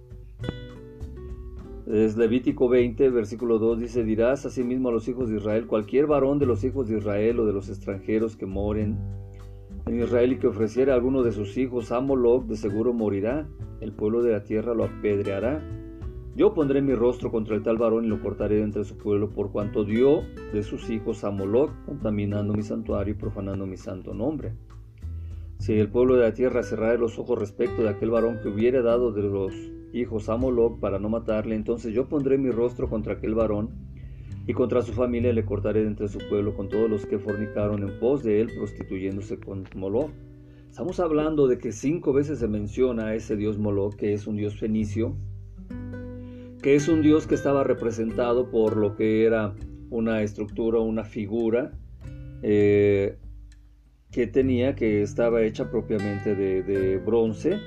Es 1.86 2.16
Levítico 2.16 2.68
20, 2.68 3.10
versículo 3.10 3.58
2 3.58 3.80
dice, 3.80 4.04
dirás 4.04 4.46
asimismo 4.46 4.88
a 4.88 4.92
los 4.92 5.06
hijos 5.08 5.28
de 5.28 5.36
Israel, 5.36 5.66
cualquier 5.66 6.06
varón 6.06 6.38
de 6.38 6.46
los 6.46 6.64
hijos 6.64 6.88
de 6.88 6.96
Israel 6.96 7.40
o 7.40 7.46
de 7.46 7.52
los 7.52 7.68
extranjeros 7.68 8.36
que 8.36 8.46
moren 8.46 8.96
en 9.86 10.00
Israel 10.00 10.32
y 10.32 10.38
que 10.38 10.46
ofreciera 10.46 10.94
alguno 10.94 11.22
de 11.22 11.32
sus 11.32 11.58
hijos 11.58 11.92
a 11.92 12.00
Moloch, 12.00 12.44
de 12.44 12.56
seguro 12.56 12.94
morirá, 12.94 13.46
el 13.80 13.92
pueblo 13.92 14.22
de 14.22 14.32
la 14.32 14.44
tierra 14.44 14.72
lo 14.72 14.84
apedreará 14.84 15.60
yo 16.40 16.54
pondré 16.54 16.80
mi 16.80 16.94
rostro 16.94 17.30
contra 17.30 17.54
el 17.54 17.62
tal 17.62 17.76
varón 17.76 18.06
y 18.06 18.08
lo 18.08 18.18
cortaré 18.22 18.56
de 18.56 18.62
entre 18.62 18.84
su 18.84 18.96
pueblo, 18.96 19.28
por 19.28 19.52
cuanto 19.52 19.84
dio 19.84 20.22
de 20.54 20.62
sus 20.62 20.88
hijos 20.88 21.22
a 21.22 21.30
Moloch, 21.30 21.70
contaminando 21.84 22.54
mi 22.54 22.62
santuario 22.62 23.12
y 23.12 23.16
profanando 23.18 23.66
mi 23.66 23.76
santo 23.76 24.14
nombre. 24.14 24.54
Si 25.58 25.74
el 25.74 25.90
pueblo 25.90 26.16
de 26.16 26.22
la 26.22 26.32
tierra 26.32 26.62
cerrare 26.62 26.96
los 26.96 27.18
ojos 27.18 27.38
respecto 27.38 27.82
de 27.82 27.90
aquel 27.90 28.08
varón 28.08 28.38
que 28.42 28.48
hubiere 28.48 28.80
dado 28.80 29.12
de 29.12 29.22
los 29.22 29.52
hijos 29.92 30.30
a 30.30 30.38
Moloch 30.38 30.80
para 30.80 30.98
no 30.98 31.10
matarle, 31.10 31.56
entonces 31.56 31.92
yo 31.92 32.08
pondré 32.08 32.38
mi 32.38 32.50
rostro 32.50 32.88
contra 32.88 33.12
aquel 33.12 33.34
varón 33.34 33.68
y 34.46 34.54
contra 34.54 34.80
su 34.80 34.94
familia 34.94 35.34
le 35.34 35.44
cortaré 35.44 35.82
de 35.82 35.88
entre 35.88 36.08
su 36.08 36.20
pueblo 36.30 36.56
con 36.56 36.70
todos 36.70 36.88
los 36.88 37.04
que 37.04 37.18
fornicaron 37.18 37.82
en 37.82 38.00
pos 38.00 38.22
de 38.22 38.40
él, 38.40 38.48
prostituyéndose 38.56 39.38
con 39.38 39.64
Moloch. 39.76 40.08
Estamos 40.70 41.00
hablando 41.00 41.48
de 41.48 41.58
que 41.58 41.70
cinco 41.70 42.14
veces 42.14 42.38
se 42.38 42.48
menciona 42.48 43.08
a 43.08 43.14
ese 43.14 43.36
dios 43.36 43.58
Moloch, 43.58 43.94
que 43.94 44.14
es 44.14 44.26
un 44.26 44.36
dios 44.36 44.58
fenicio, 44.58 45.14
que 46.62 46.74
es 46.74 46.88
un 46.88 47.02
dios 47.02 47.26
que 47.26 47.34
estaba 47.34 47.64
representado 47.64 48.50
por 48.50 48.76
lo 48.76 48.94
que 48.94 49.24
era 49.24 49.54
una 49.88 50.22
estructura, 50.22 50.78
una 50.78 51.04
figura 51.04 51.72
eh, 52.42 53.16
que 54.10 54.26
tenía, 54.26 54.74
que 54.74 55.02
estaba 55.02 55.42
hecha 55.42 55.70
propiamente 55.70 56.34
de, 56.34 56.98
bronce, 56.98 57.58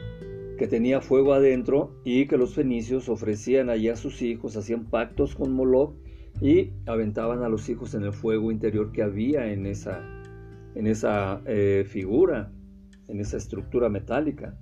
que 0.58 0.67
tenía 0.67 1.01
fuego 1.01 1.34
adentro 1.34 1.95
y 2.03 2.27
que 2.27 2.38
los 2.38 2.53
fenicios 2.53 3.10
ofrecían 3.10 3.69
allí 3.69 3.89
a 3.89 3.95
sus 3.95 4.21
hijos, 4.21 4.56
hacían 4.58 4.86
pactos 4.86 5.36
con 5.36 5.53
Moloch 5.53 5.95
y 6.41 6.71
aventaban 6.86 7.43
a 7.43 7.49
los 7.49 7.69
hijos 7.69 7.93
en 7.95 8.03
el 8.03 8.13
fuego 8.13 8.51
interior 8.51 8.91
que 8.91 9.03
había 9.03 9.51
en 9.51 9.65
esa, 9.65 10.03
en 10.75 10.88
esa 10.88 11.41
eh, 11.45 11.86
figura, 11.88 12.51
en 13.08 13.19
esa 13.19 13.38
estructura 13.38 13.89
metálica. 13.89 14.58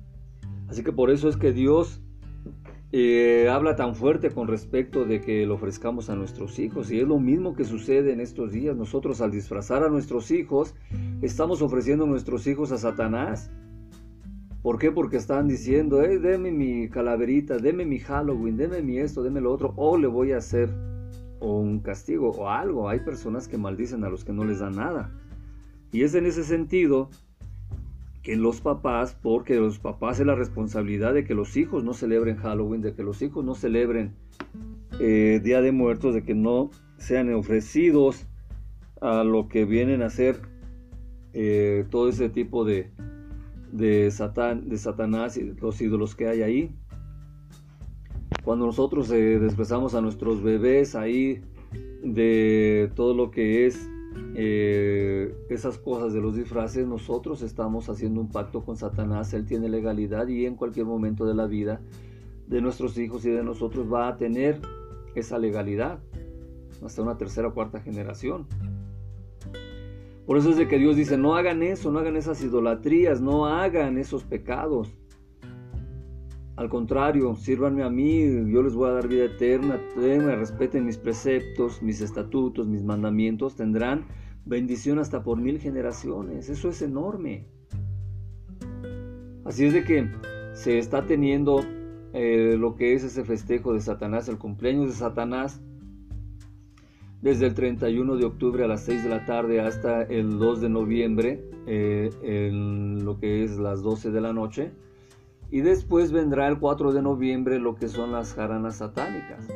Así 0.67 0.83
que 0.83 0.93
por 0.93 1.11
eso 1.11 1.27
es 1.27 1.35
que 1.35 1.51
Dios 1.51 2.01
eh, 2.93 3.47
habla 3.49 3.77
tan 3.77 3.95
fuerte 3.95 4.31
con 4.31 4.47
respecto 4.47 5.05
de 5.05 5.21
que 5.21 5.45
lo 5.45 5.55
ofrezcamos 5.55 6.09
a 6.09 6.15
nuestros 6.15 6.59
hijos. 6.59 6.91
Y 6.91 6.99
es 6.99 7.07
lo 7.07 7.19
mismo 7.19 7.55
que 7.55 7.63
sucede 7.63 8.11
en 8.11 8.19
estos 8.19 8.51
días. 8.51 8.75
Nosotros 8.75 9.21
al 9.21 9.31
disfrazar 9.31 9.83
a 9.83 9.89
nuestros 9.89 10.29
hijos, 10.31 10.75
estamos 11.21 11.61
ofreciendo 11.61 12.03
a 12.03 12.07
nuestros 12.07 12.47
hijos 12.47 12.71
a 12.71 12.77
Satanás. 12.77 13.49
¿Por 14.61 14.77
qué? 14.77 14.91
Porque 14.91 15.17
están 15.17 15.47
diciendo, 15.47 16.01
eh, 16.01 16.19
deme 16.19 16.51
mi 16.51 16.89
calaverita, 16.89 17.57
deme 17.57 17.85
mi 17.85 17.99
Halloween, 17.99 18.57
deme 18.57 18.81
mi 18.81 18.99
esto, 18.99 19.23
deme 19.23 19.41
lo 19.41 19.51
otro, 19.51 19.73
o 19.77 19.97
le 19.97 20.07
voy 20.07 20.33
a 20.33 20.37
hacer 20.37 20.69
un 21.39 21.79
castigo 21.79 22.29
o 22.29 22.49
algo. 22.49 22.89
Hay 22.89 22.99
personas 22.99 23.47
que 23.47 23.57
maldicen 23.57 24.03
a 24.03 24.09
los 24.09 24.25
que 24.25 24.33
no 24.33 24.43
les 24.43 24.59
dan 24.59 24.75
nada. 24.75 25.11
Y 25.91 26.03
es 26.03 26.13
en 26.13 26.25
ese 26.25 26.43
sentido 26.43 27.09
que 28.23 28.35
los 28.35 28.61
papás, 28.61 29.17
porque 29.21 29.55
los 29.55 29.79
papás 29.79 30.19
es 30.19 30.25
la 30.25 30.35
responsabilidad 30.35 31.13
de 31.13 31.23
que 31.23 31.33
los 31.33 31.57
hijos 31.57 31.83
no 31.83 31.93
celebren 31.93 32.37
Halloween, 32.37 32.81
de 32.81 32.93
que 32.93 33.03
los 33.03 33.21
hijos 33.21 33.43
no 33.43 33.55
celebren 33.55 34.13
eh, 34.99 35.41
Día 35.43 35.61
de 35.61 35.71
Muertos, 35.71 36.13
de 36.13 36.23
que 36.23 36.35
no 36.35 36.69
sean 36.97 37.33
ofrecidos 37.33 38.27
a 39.01 39.23
lo 39.23 39.47
que 39.47 39.65
vienen 39.65 40.03
a 40.03 40.09
ser 40.11 40.39
eh, 41.33 41.85
todo 41.89 42.09
ese 42.09 42.29
tipo 42.29 42.63
de, 42.63 42.91
de, 43.71 44.11
Satán, 44.11 44.69
de 44.69 44.77
Satanás 44.77 45.37
y 45.37 45.53
los 45.59 45.81
ídolos 45.81 46.15
que 46.15 46.27
hay 46.27 46.43
ahí. 46.43 46.75
Cuando 48.43 48.67
nosotros 48.67 49.11
eh, 49.11 49.39
a 49.39 50.01
nuestros 50.01 50.43
bebés 50.43 50.95
ahí 50.95 51.41
de 52.03 52.91
todo 52.95 53.15
lo 53.15 53.31
que 53.31 53.65
es 53.65 53.89
eh, 54.35 55.35
esas 55.49 55.77
cosas 55.77 56.13
de 56.13 56.21
los 56.21 56.35
disfraces, 56.35 56.87
nosotros 56.87 57.41
estamos 57.41 57.89
haciendo 57.89 58.21
un 58.21 58.29
pacto 58.29 58.63
con 58.63 58.77
Satanás, 58.77 59.33
él 59.33 59.45
tiene 59.45 59.69
legalidad 59.69 60.27
y 60.27 60.45
en 60.45 60.55
cualquier 60.55 60.85
momento 60.85 61.25
de 61.25 61.33
la 61.33 61.47
vida 61.47 61.81
de 62.47 62.61
nuestros 62.61 62.97
hijos 62.97 63.25
y 63.25 63.29
de 63.29 63.43
nosotros 63.43 63.91
va 63.91 64.07
a 64.07 64.17
tener 64.17 64.59
esa 65.15 65.37
legalidad 65.37 65.99
hasta 66.83 67.01
una 67.01 67.17
tercera 67.17 67.49
o 67.49 67.53
cuarta 67.53 67.79
generación. 67.79 68.47
Por 70.25 70.37
eso 70.37 70.49
es 70.51 70.57
de 70.57 70.67
que 70.67 70.77
Dios 70.77 70.95
dice, 70.95 71.17
no 71.17 71.35
hagan 71.35 71.63
eso, 71.63 71.91
no 71.91 71.99
hagan 71.99 72.15
esas 72.15 72.41
idolatrías, 72.43 73.21
no 73.21 73.47
hagan 73.47 73.97
esos 73.97 74.23
pecados. 74.23 74.93
Al 76.61 76.69
contrario, 76.69 77.35
sírvanme 77.35 77.81
a 77.81 77.89
mí, 77.89 78.21
yo 78.51 78.61
les 78.61 78.75
voy 78.75 78.87
a 78.87 78.93
dar 78.93 79.07
vida 79.07 79.25
eterna, 79.25 79.79
respeten 80.35 80.85
mis 80.85 80.99
preceptos, 80.99 81.81
mis 81.81 82.01
estatutos, 82.01 82.67
mis 82.67 82.83
mandamientos, 82.83 83.55
tendrán 83.55 84.05
bendición 84.45 84.99
hasta 84.99 85.23
por 85.23 85.39
mil 85.39 85.57
generaciones. 85.59 86.49
Eso 86.49 86.69
es 86.69 86.83
enorme. 86.83 87.47
Así 89.43 89.65
es 89.65 89.73
de 89.73 89.83
que 89.83 90.07
se 90.53 90.77
está 90.77 91.07
teniendo 91.07 91.65
eh, 92.13 92.57
lo 92.59 92.75
que 92.75 92.93
es 92.93 93.05
ese 93.05 93.23
festejo 93.23 93.73
de 93.73 93.81
Satanás, 93.81 94.29
el 94.29 94.37
cumpleaños 94.37 94.85
de 94.85 94.93
Satanás, 94.93 95.63
desde 97.23 97.47
el 97.47 97.55
31 97.55 98.17
de 98.17 98.25
octubre 98.25 98.65
a 98.65 98.67
las 98.67 98.85
6 98.85 99.05
de 99.05 99.09
la 99.09 99.25
tarde 99.25 99.61
hasta 99.61 100.03
el 100.03 100.37
2 100.37 100.61
de 100.61 100.69
noviembre, 100.69 101.43
eh, 101.65 102.11
en 102.21 103.03
lo 103.03 103.19
que 103.19 103.43
es 103.43 103.57
las 103.57 103.81
12 103.81 104.11
de 104.11 104.21
la 104.21 104.31
noche. 104.31 104.73
Y 105.51 105.59
después 105.59 106.13
vendrá 106.13 106.47
el 106.47 106.59
4 106.59 106.93
de 106.93 107.01
noviembre 107.01 107.59
lo 107.59 107.75
que 107.75 107.89
son 107.89 108.13
las 108.13 108.33
jaranas 108.33 108.77
satánicas, 108.77 109.49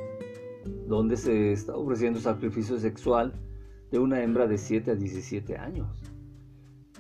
donde 0.88 1.16
se 1.16 1.54
está 1.54 1.74
ofreciendo 1.74 2.20
sacrificio 2.20 2.78
sexual 2.78 3.34
de 3.92 4.00
una 4.00 4.22
hembra 4.22 4.46
de 4.46 4.58
7 4.58 4.92
a 4.92 4.96
17 4.96 5.58
años. 5.58 6.04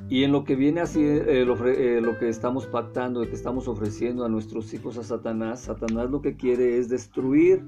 Y 0.10 0.24
en 0.24 0.32
lo 0.32 0.46
que 0.46 0.56
viene 0.56 0.80
así, 0.80 1.04
eh, 1.04 1.42
eh, 1.42 1.46
lo, 2.02 2.18
que 2.18 2.30
estamos 2.30 2.68
pactando, 2.68 3.22
y 3.22 3.28
que 3.28 3.36
estamos 3.36 3.68
ofreciendo 3.68 4.24
a 4.24 4.30
nuestros 4.30 4.74
hijos 4.74 4.98
a 4.98 5.04
Satanás, 5.04 5.62
Satanás 5.62 6.10
lo 6.10 6.22
que 6.22 6.38
quiere 6.38 6.78
es 6.78 6.88
destruir 6.88 7.64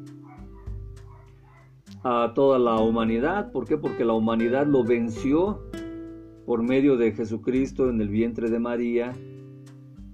a 2.04 2.32
toda 2.36 2.58
la 2.58 2.76
humanidad. 2.78 3.52
¿Por 3.52 3.66
qué? 3.66 3.78
Porque 3.78 4.06
la 4.06 4.14
humanidad 4.14 4.66
lo 4.66 4.86
venció 4.86 5.62
por 6.46 6.64
medio 6.64 6.96
de 6.96 7.12
Jesucristo 7.12 7.90
en 7.90 8.00
el 8.00 8.08
vientre 8.08 8.50
de 8.50 8.60
María 8.60 9.14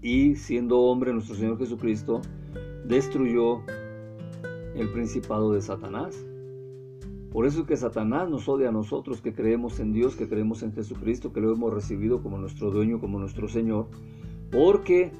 y 0.03 0.35
siendo 0.35 0.81
hombre 0.81 1.13
nuestro 1.13 1.33
Señor 1.33 1.57
Jesucristo, 1.57 2.21
destruyó 2.85 3.61
el 4.75 4.89
principado 4.91 5.53
de 5.53 5.61
Satanás. 5.61 6.25
Por 7.31 7.47
eso 7.47 7.61
es 7.61 7.65
que 7.65 7.77
Satanás 7.77 8.29
nos 8.29 8.47
odia 8.47 8.69
a 8.69 8.71
nosotros 8.71 9.21
que 9.21 9.33
creemos 9.33 9.79
en 9.79 9.93
Dios, 9.93 10.15
que 10.15 10.27
creemos 10.27 10.61
en 10.61 10.73
Jesucristo, 10.73 11.31
que 11.31 11.41
lo 11.41 11.51
hemos 11.51 11.73
recibido 11.73 12.21
como 12.21 12.37
nuestro 12.37 12.69
dueño, 12.69 12.99
como 12.99 13.17
nuestro 13.17 13.47
Señor, 13.47 13.87
porque 14.51 15.11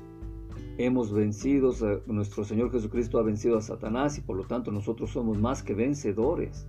hemos 0.77 1.13
vencido, 1.13 1.71
nuestro 2.05 2.43
Señor 2.43 2.71
Jesucristo 2.71 3.17
ha 3.19 3.23
vencido 3.23 3.57
a 3.57 3.61
Satanás 3.61 4.17
y 4.17 4.21
por 4.21 4.35
lo 4.35 4.43
tanto 4.43 4.71
nosotros 4.71 5.11
somos 5.11 5.39
más 5.39 5.63
que 5.63 5.73
vencedores. 5.73 6.67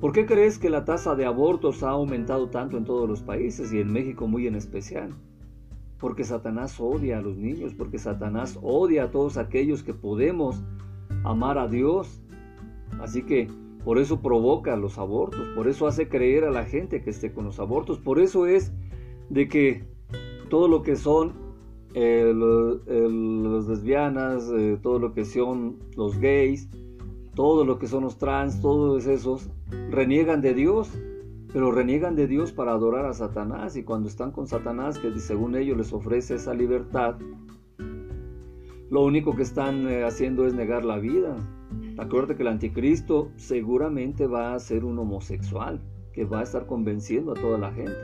¿Por 0.00 0.12
qué 0.12 0.24
crees 0.24 0.58
que 0.58 0.70
la 0.70 0.86
tasa 0.86 1.14
de 1.14 1.26
abortos 1.26 1.82
ha 1.82 1.90
aumentado 1.90 2.48
tanto 2.48 2.78
en 2.78 2.84
todos 2.84 3.06
los 3.06 3.20
países 3.20 3.70
y 3.70 3.80
en 3.80 3.92
México 3.92 4.26
muy 4.26 4.46
en 4.46 4.54
especial? 4.54 5.14
Porque 6.00 6.24
Satanás 6.24 6.80
odia 6.80 7.18
a 7.18 7.20
los 7.20 7.36
niños, 7.36 7.74
porque 7.74 7.98
Satanás 7.98 8.58
odia 8.62 9.04
a 9.04 9.10
todos 9.10 9.36
aquellos 9.36 9.82
que 9.82 9.92
podemos 9.92 10.62
amar 11.24 11.58
a 11.58 11.68
Dios. 11.68 12.22
Así 13.00 13.22
que 13.22 13.48
por 13.84 13.98
eso 13.98 14.20
provoca 14.20 14.76
los 14.76 14.98
abortos, 14.98 15.48
por 15.54 15.68
eso 15.68 15.86
hace 15.86 16.08
creer 16.08 16.44
a 16.44 16.50
la 16.50 16.64
gente 16.64 17.02
que 17.02 17.10
esté 17.10 17.32
con 17.32 17.44
los 17.44 17.60
abortos, 17.60 17.98
por 17.98 18.18
eso 18.18 18.46
es 18.46 18.72
de 19.28 19.48
que 19.48 19.84
todo 20.48 20.68
lo 20.68 20.82
que 20.82 20.96
son 20.96 21.34
eh, 21.94 22.32
los, 22.34 23.68
lesbianas, 23.68 24.50
eh, 24.56 24.78
todo 24.82 24.98
lo 24.98 25.12
que 25.12 25.24
son 25.24 25.78
los 25.96 26.18
gays, 26.18 26.68
todo 27.34 27.64
lo 27.64 27.78
que 27.78 27.86
son 27.86 28.04
los 28.04 28.18
trans, 28.18 28.60
todos 28.60 29.06
esos 29.06 29.50
reniegan 29.90 30.40
de 30.40 30.54
Dios 30.54 30.90
pero 31.52 31.72
reniegan 31.72 32.14
de 32.14 32.26
Dios 32.26 32.52
para 32.52 32.72
adorar 32.72 33.06
a 33.06 33.12
Satanás 33.12 33.76
y 33.76 33.82
cuando 33.82 34.08
están 34.08 34.30
con 34.30 34.46
Satanás, 34.46 34.98
que 34.98 35.18
según 35.18 35.56
ellos 35.56 35.76
les 35.76 35.92
ofrece 35.92 36.36
esa 36.36 36.54
libertad, 36.54 37.16
lo 38.90 39.04
único 39.04 39.34
que 39.34 39.42
están 39.42 39.88
eh, 39.88 40.04
haciendo 40.04 40.46
es 40.46 40.54
negar 40.54 40.84
la 40.84 40.98
vida. 40.98 41.36
Acuérdate 41.98 42.36
que 42.36 42.42
el 42.42 42.48
anticristo 42.48 43.30
seguramente 43.36 44.26
va 44.26 44.54
a 44.54 44.58
ser 44.58 44.84
un 44.84 44.98
homosexual, 44.98 45.80
que 46.12 46.24
va 46.24 46.40
a 46.40 46.42
estar 46.44 46.66
convenciendo 46.66 47.32
a 47.32 47.34
toda 47.34 47.58
la 47.58 47.72
gente. 47.72 47.96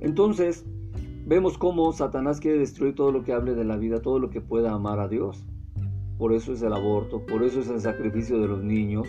Entonces, 0.00 0.64
vemos 1.26 1.58
cómo 1.58 1.92
Satanás 1.92 2.40
quiere 2.40 2.58
destruir 2.58 2.94
todo 2.94 3.12
lo 3.12 3.22
que 3.22 3.32
hable 3.32 3.54
de 3.54 3.64
la 3.64 3.76
vida, 3.76 4.00
todo 4.00 4.18
lo 4.18 4.30
que 4.30 4.40
pueda 4.40 4.72
amar 4.72 5.00
a 5.00 5.08
Dios. 5.08 5.44
Por 6.18 6.32
eso 6.32 6.52
es 6.52 6.62
el 6.62 6.72
aborto, 6.72 7.24
por 7.26 7.42
eso 7.42 7.60
es 7.60 7.68
el 7.68 7.80
sacrificio 7.80 8.40
de 8.40 8.48
los 8.48 8.62
niños. 8.62 9.06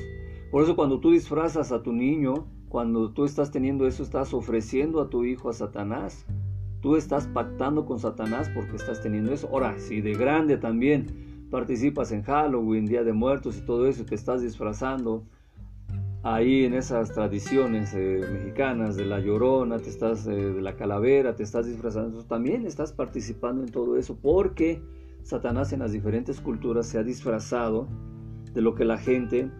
Por 0.52 0.64
eso 0.64 0.76
cuando 0.76 1.00
tú 1.00 1.12
disfrazas 1.12 1.72
a 1.72 1.84
tu 1.84 1.94
niño, 1.94 2.48
cuando 2.70 3.12
tú 3.12 3.26
estás 3.26 3.52
teniendo 3.52 3.88
eso, 3.88 4.04
estás 4.04 4.34
ofreciendo 4.34 5.02
a 5.02 5.10
tu 5.10 5.24
hijo 5.24 5.50
a 5.50 5.54
Satanás. 5.54 6.26
Tú 6.82 6.96
estás 6.96 7.28
pactando 7.28 7.86
con 7.86 8.00
Satanás 8.00 8.50
porque 8.54 8.76
estás 8.76 9.02
teniendo 9.02 9.34
eso. 9.34 9.48
Ahora, 9.52 9.78
si 9.80 10.02
de 10.02 10.14
grande 10.14 10.58
también 10.58 11.48
participas 11.50 12.12
en 12.12 12.24
Halloween, 12.24 12.86
Día 12.86 13.04
de 13.04 13.14
Muertos 13.14 13.58
y 13.58 13.62
todo 13.62 13.88
eso, 13.88 14.06
te 14.06 14.16
estás 14.16 14.42
disfrazando 14.42 15.24
ahí 16.24 16.66
en 16.66 16.74
esas 16.74 17.14
tradiciones 17.14 17.94
eh, 17.94 18.22
mexicanas 18.32 18.98
de 18.98 19.06
la 19.06 19.20
llorona, 19.20 19.80
te 19.80 19.90
estás 19.90 20.28
eh, 20.28 20.32
de 20.32 20.62
la 20.62 20.76
calavera, 20.76 21.36
te 21.36 21.44
estás 21.44 21.68
disfrazando, 21.68 22.24
también 22.26 22.66
estás 22.66 22.92
participando 22.92 23.64
en 23.64 23.72
todo 23.72 23.98
eso 23.98 24.18
porque 24.22 24.82
Satanás 25.24 25.72
en 25.74 25.80
las 25.80 25.94
diferentes 25.94 26.42
culturas 26.42 26.88
se 26.88 26.98
ha 26.98 27.04
disfrazado 27.04 27.88
de 28.54 28.62
lo 28.62 28.76
que 28.76 28.84
la 28.84 28.98
gente 28.98 29.52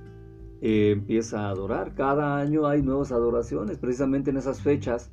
eh, 0.62 0.92
empieza 0.92 1.48
a 1.48 1.50
adorar. 1.50 1.94
Cada 1.94 2.38
año 2.38 2.68
hay 2.68 2.82
nuevas 2.82 3.12
adoraciones, 3.12 3.78
precisamente 3.78 4.32
en 4.32 4.38
esas 4.38 4.62
fechas 4.62 5.12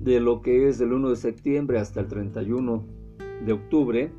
de 0.00 0.20
lo 0.20 0.42
que 0.42 0.68
es 0.68 0.78
del 0.78 0.92
1 0.92 1.10
de 1.10 1.16
septiembre 1.16 1.78
hasta 1.78 2.00
el 2.00 2.08
31 2.08 2.84
de 3.44 3.52
octubre. 3.52 4.12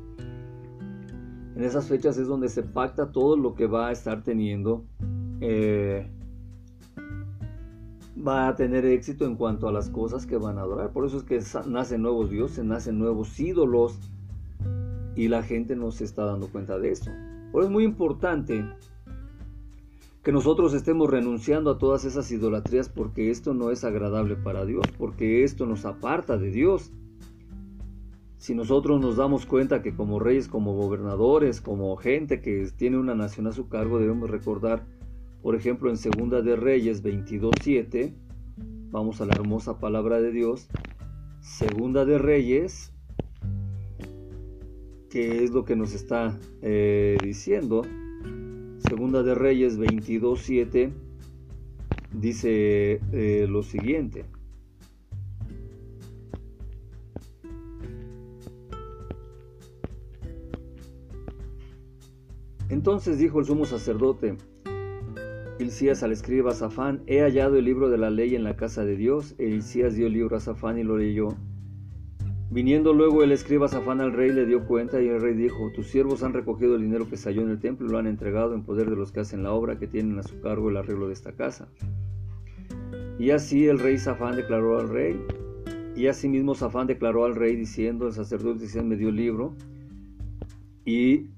En 1.56 1.62
esas 1.62 1.88
fechas 1.88 2.16
es 2.18 2.26
donde 2.26 2.48
se 2.48 2.62
pacta 2.62 3.12
todo 3.12 3.36
lo 3.36 3.54
que 3.54 3.66
va 3.66 3.88
a 3.88 3.92
estar 3.92 4.22
teniendo, 4.22 4.84
eh, 5.40 6.08
va 8.16 8.48
a 8.48 8.56
tener 8.56 8.84
éxito 8.84 9.26
en 9.26 9.36
cuanto 9.36 9.68
a 9.68 9.72
las 9.72 9.88
cosas 9.90 10.26
que 10.26 10.36
van 10.36 10.58
a 10.58 10.62
adorar. 10.62 10.92
Por 10.92 11.06
eso 11.06 11.18
es 11.18 11.22
que 11.24 11.40
nacen 11.68 12.02
nuevos 12.02 12.30
dioses, 12.30 12.64
nacen 12.64 12.98
nuevos 12.98 13.38
ídolos 13.38 13.98
y 15.16 15.28
la 15.28 15.42
gente 15.42 15.76
no 15.76 15.90
se 15.90 16.04
está 16.04 16.24
dando 16.24 16.48
cuenta 16.48 16.78
de 16.78 16.92
eso. 16.92 17.10
Por 17.52 17.62
eso 17.62 17.68
es 17.68 17.72
muy 17.72 17.84
importante 17.84 18.64
que 20.22 20.32
nosotros 20.32 20.74
estemos 20.74 21.08
renunciando 21.08 21.70
a 21.70 21.78
todas 21.78 22.04
esas 22.04 22.30
idolatrías 22.30 22.88
porque 22.88 23.30
esto 23.30 23.54
no 23.54 23.70
es 23.70 23.84
agradable 23.84 24.36
para 24.36 24.66
Dios, 24.66 24.84
porque 24.98 25.44
esto 25.44 25.64
nos 25.64 25.86
aparta 25.86 26.36
de 26.36 26.50
Dios. 26.50 26.92
Si 28.36 28.54
nosotros 28.54 29.00
nos 29.00 29.16
damos 29.16 29.46
cuenta 29.46 29.82
que 29.82 29.94
como 29.94 30.18
reyes, 30.18 30.48
como 30.48 30.74
gobernadores, 30.74 31.60
como 31.60 31.96
gente 31.96 32.40
que 32.40 32.68
tiene 32.76 32.98
una 32.98 33.14
nación 33.14 33.46
a 33.46 33.52
su 33.52 33.68
cargo, 33.68 33.98
debemos 33.98 34.30
recordar, 34.30 34.86
por 35.42 35.54
ejemplo, 35.56 35.88
en 35.90 35.96
Segunda 35.96 36.42
de 36.42 36.56
Reyes 36.56 37.02
22.7, 37.02 38.14
vamos 38.90 39.20
a 39.20 39.26
la 39.26 39.34
hermosa 39.34 39.78
palabra 39.78 40.20
de 40.20 40.32
Dios, 40.32 40.68
Segunda 41.40 42.04
de 42.04 42.18
Reyes, 42.18 42.92
que 45.08 45.44
es 45.44 45.50
lo 45.50 45.64
que 45.64 45.76
nos 45.76 45.94
está 45.94 46.38
eh, 46.62 47.16
diciendo, 47.22 47.82
Segunda 48.80 49.22
de 49.22 49.34
Reyes 49.34 49.78
22.7 49.78 50.90
dice 52.12 53.00
eh, 53.12 53.46
lo 53.48 53.62
siguiente. 53.62 54.24
Entonces 62.68 63.18
dijo 63.18 63.40
el 63.40 63.44
sumo 63.44 63.64
sacerdote 63.64 64.36
Hilcías 65.58 66.02
al 66.02 66.12
escriba 66.12 66.54
Safán, 66.54 67.02
he 67.06 67.20
hallado 67.20 67.56
el 67.58 67.66
libro 67.66 67.90
de 67.90 67.98
la 67.98 68.08
ley 68.08 68.34
en 68.34 68.44
la 68.44 68.56
casa 68.56 68.84
de 68.84 68.96
Dios. 68.96 69.34
E 69.36 69.44
Hilcías 69.46 69.94
dio 69.94 70.06
el 70.06 70.14
libro 70.14 70.38
a 70.38 70.40
Safán 70.40 70.78
y 70.78 70.84
lo 70.84 70.96
leyó. 70.96 71.36
Viniendo 72.52 72.92
luego 72.92 73.22
el 73.22 73.30
escriba 73.30 73.68
Safán 73.68 74.00
al 74.00 74.12
rey, 74.12 74.32
le 74.32 74.44
dio 74.44 74.66
cuenta 74.66 75.00
y 75.00 75.06
el 75.06 75.20
rey 75.20 75.34
dijo, 75.34 75.70
tus 75.72 75.86
siervos 75.86 76.24
han 76.24 76.32
recogido 76.32 76.74
el 76.74 76.82
dinero 76.82 77.08
que 77.08 77.16
se 77.16 77.28
halló 77.28 77.42
en 77.42 77.50
el 77.50 77.60
templo 77.60 77.86
y 77.86 77.90
lo 77.90 77.98
han 77.98 78.08
entregado 78.08 78.54
en 78.54 78.64
poder 78.64 78.90
de 78.90 78.96
los 78.96 79.12
que 79.12 79.20
hacen 79.20 79.44
la 79.44 79.52
obra, 79.52 79.78
que 79.78 79.86
tienen 79.86 80.18
a 80.18 80.24
su 80.24 80.40
cargo 80.40 80.68
el 80.68 80.76
arreglo 80.76 81.06
de 81.06 81.12
esta 81.12 81.30
casa. 81.30 81.68
Y 83.20 83.30
así 83.30 83.68
el 83.68 83.78
rey 83.78 83.98
Safán 83.98 84.34
declaró 84.34 84.80
al 84.80 84.88
rey, 84.88 85.24
y 85.94 86.08
asimismo 86.08 86.56
Safán 86.56 86.88
declaró 86.88 87.24
al 87.24 87.36
rey 87.36 87.54
diciendo, 87.54 88.08
el 88.08 88.14
sacerdote 88.14 88.82
me 88.82 88.96
dio 88.96 89.10
el 89.10 89.16
libro, 89.16 89.54
y 90.84 91.28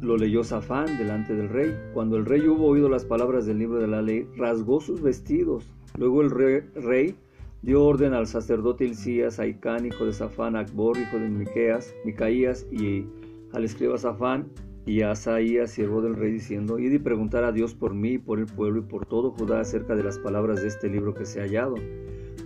lo 0.00 0.16
leyó 0.16 0.44
Safán 0.44 0.98
delante 0.98 1.34
del 1.34 1.48
rey. 1.48 1.74
Cuando 1.94 2.16
el 2.16 2.24
rey 2.24 2.46
hubo 2.46 2.66
oído 2.66 2.88
las 2.88 3.04
palabras 3.04 3.44
del 3.44 3.58
libro 3.58 3.78
de 3.80 3.88
la 3.88 4.02
ley, 4.02 4.28
rasgó 4.36 4.80
sus 4.80 5.02
vestidos. 5.02 5.68
Luego 5.98 6.22
el 6.22 6.30
rey 6.30 7.16
dio 7.62 7.84
orden 7.84 8.14
al 8.14 8.26
sacerdote 8.26 8.84
Hilcías, 8.84 9.38
a 9.38 9.46
Icán, 9.46 9.86
hijo 9.86 10.06
de 10.06 10.12
Safán, 10.12 10.56
a 10.56 10.62
hijo 10.62 11.18
de 11.18 11.28
Miqueas, 11.28 11.94
Micaías, 12.04 12.66
y 12.70 13.06
al 13.52 13.64
escriba 13.64 13.98
Safán, 13.98 14.48
y 14.86 15.02
a 15.02 15.10
Asaías, 15.10 15.70
siervo 15.70 16.00
del 16.00 16.14
rey, 16.14 16.32
diciendo, 16.32 16.78
id 16.78 16.92
y 16.92 16.98
preguntar 16.98 17.44
a 17.44 17.52
Dios 17.52 17.74
por 17.74 17.94
mí, 17.94 18.16
por 18.16 18.38
el 18.38 18.46
pueblo 18.46 18.80
y 18.80 18.84
por 18.84 19.04
todo 19.04 19.32
Judá 19.32 19.60
acerca 19.60 19.94
de 19.94 20.02
las 20.02 20.18
palabras 20.18 20.62
de 20.62 20.68
este 20.68 20.88
libro 20.88 21.12
que 21.12 21.26
se 21.26 21.40
ha 21.40 21.42
hallado. 21.42 21.74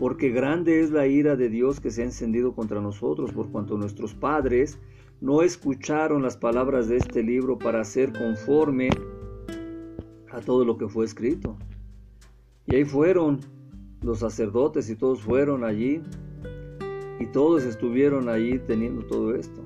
Porque 0.01 0.31
grande 0.31 0.81
es 0.81 0.90
la 0.90 1.07
ira 1.07 1.37
de 1.37 1.48
Dios 1.48 1.79
que 1.79 1.92
se 1.92 2.03
ha 2.03 2.05
encendido 2.05 2.53
contra 2.53 2.81
nosotros, 2.81 3.33
por 3.33 3.51
cuanto 3.51 3.79
nuestros 3.79 4.14
padres 4.14 4.81
no 5.20 5.42
escucharon 5.42 6.20
las 6.20 6.37
palabras 6.37 6.88
de 6.88 6.96
este 6.96 7.22
libro 7.22 7.57
para 7.57 7.83
hacer 7.83 8.12
conforme 8.12 8.90
a 10.33 10.40
todo 10.40 10.64
lo 10.64 10.77
que 10.77 10.88
fue 10.88 11.05
escrito. 11.05 11.57
Y 12.66 12.75
ahí 12.75 12.85
fueron 12.85 13.38
los 14.03 14.19
sacerdotes 14.19 14.91
y 14.91 14.97
todos 14.97 15.23
fueron 15.23 15.65
allí 15.65 16.03
y 17.21 17.27
todos 17.27 17.65
estuvieron 17.65 18.29
allí 18.29 18.59
teniendo 18.59 19.03
todo 19.07 19.35
esto. 19.35 19.62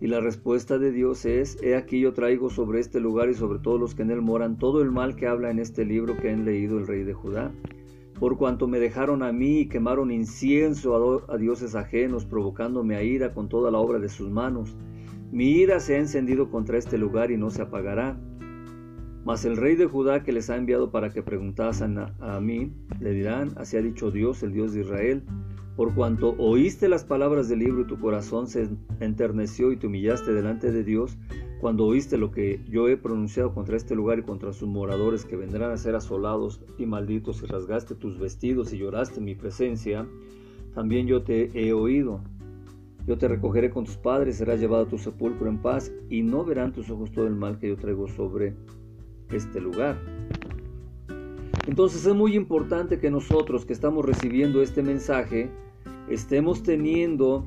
Y 0.00 0.06
la 0.06 0.20
respuesta 0.20 0.78
de 0.78 0.92
Dios 0.92 1.24
es, 1.24 1.60
he 1.60 1.74
aquí 1.74 2.00
yo 2.00 2.12
traigo 2.12 2.50
sobre 2.50 2.78
este 2.78 3.00
lugar 3.00 3.28
y 3.30 3.34
sobre 3.34 3.58
todos 3.58 3.80
los 3.80 3.94
que 3.94 4.02
en 4.02 4.12
él 4.12 4.22
moran 4.22 4.56
todo 4.56 4.80
el 4.80 4.92
mal 4.92 5.16
que 5.16 5.26
habla 5.26 5.50
en 5.50 5.58
este 5.58 5.84
libro 5.84 6.16
que 6.16 6.30
han 6.30 6.44
leído 6.44 6.78
el 6.78 6.86
rey 6.86 7.02
de 7.02 7.14
Judá. 7.14 7.50
Por 8.20 8.36
cuanto 8.36 8.68
me 8.68 8.78
dejaron 8.78 9.22
a 9.22 9.32
mí 9.32 9.60
y 9.60 9.68
quemaron 9.68 10.10
incienso 10.10 11.24
a, 11.28 11.36
dioses 11.36 11.74
ajenos, 11.74 12.24
provocándome 12.24 12.96
a 12.96 13.02
ira 13.02 13.34
con 13.34 13.48
toda 13.48 13.70
la 13.70 13.78
obra 13.78 13.98
de 13.98 14.08
sus 14.08 14.30
manos. 14.30 14.76
Mi 15.32 15.50
ira 15.50 15.80
se 15.80 15.96
ha 15.96 15.98
encendido 15.98 16.50
contra 16.50 16.78
este 16.78 16.96
lugar 16.96 17.30
y 17.30 17.36
no 17.36 17.50
se 17.50 17.62
apagará 17.62 18.18
mas 19.24 19.44
el 19.44 19.56
rey 19.56 19.76
de 19.76 19.86
Judá 19.86 20.22
que 20.22 20.32
les 20.32 20.50
ha 20.50 20.56
enviado 20.56 20.90
para 20.90 21.10
que 21.10 21.22
preguntasen 21.22 21.98
a, 21.98 22.40
mí, 22.40 22.72
le 23.00 23.12
dirán, 23.12 23.52
así 23.56 23.76
ha 23.76 23.82
dicho 23.82 24.10
Dios, 24.10 24.42
el 24.42 24.52
Dios 24.52 24.72
de 24.72 24.80
Israel, 24.80 25.22
por 25.76 25.94
cuanto 25.94 26.34
oíste 26.38 26.88
las 26.88 27.04
palabras 27.04 27.48
del 27.48 27.60
libro 27.60 27.82
y 27.82 27.86
tu 27.86 28.00
corazón 28.00 28.48
se 28.48 28.68
enterneció 29.00 29.70
y 29.70 29.76
te 29.76 29.86
humillaste 29.86 30.32
delante 30.32 30.72
de 30.72 30.82
Dios, 30.82 31.16
cuando 31.60 31.84
oíste 31.86 32.18
lo 32.18 32.30
que 32.30 32.60
yo 32.68 32.88
he 32.88 32.96
pronunciado 32.96 33.52
contra 33.52 33.76
este 33.76 33.94
lugar 33.94 34.18
y 34.18 34.22
contra 34.22 34.52
sus 34.52 34.68
moradores 34.68 35.24
que 35.24 35.36
vendrán 35.36 35.72
a 35.72 35.76
ser 35.76 35.94
asolados 35.94 36.60
y 36.78 36.86
malditos, 36.86 37.42
y 37.42 37.46
rasgaste 37.46 37.94
tus 37.94 38.18
vestidos 38.18 38.72
y 38.72 38.78
lloraste 38.78 39.18
en 39.18 39.24
mi 39.24 39.34
presencia, 39.34 40.06
también 40.74 41.06
yo 41.06 41.22
te 41.22 41.50
he 41.54 41.72
oído. 41.72 42.20
Yo 43.06 43.16
te 43.16 43.26
recogeré 43.26 43.70
con 43.70 43.84
tus 43.84 43.96
padres, 43.96 44.36
serás 44.36 44.60
llevado 44.60 44.84
a 44.84 44.88
tu 44.88 44.98
sepulcro 44.98 45.48
en 45.48 45.58
paz, 45.58 45.90
y 46.10 46.22
no 46.22 46.44
verán 46.44 46.72
tus 46.72 46.90
ojos 46.90 47.10
todo 47.10 47.26
el 47.26 47.34
mal 47.34 47.58
que 47.58 47.68
yo 47.68 47.76
traigo 47.76 48.06
sobre 48.06 48.54
este 49.30 49.60
lugar. 49.60 49.98
Entonces 51.66 52.06
es 52.06 52.14
muy 52.14 52.34
importante 52.34 52.98
que 52.98 53.10
nosotros 53.10 53.66
que 53.66 53.72
estamos 53.72 54.04
recibiendo 54.04 54.62
este 54.62 54.82
mensaje 54.82 55.50
estemos 56.08 56.62
teniendo 56.62 57.46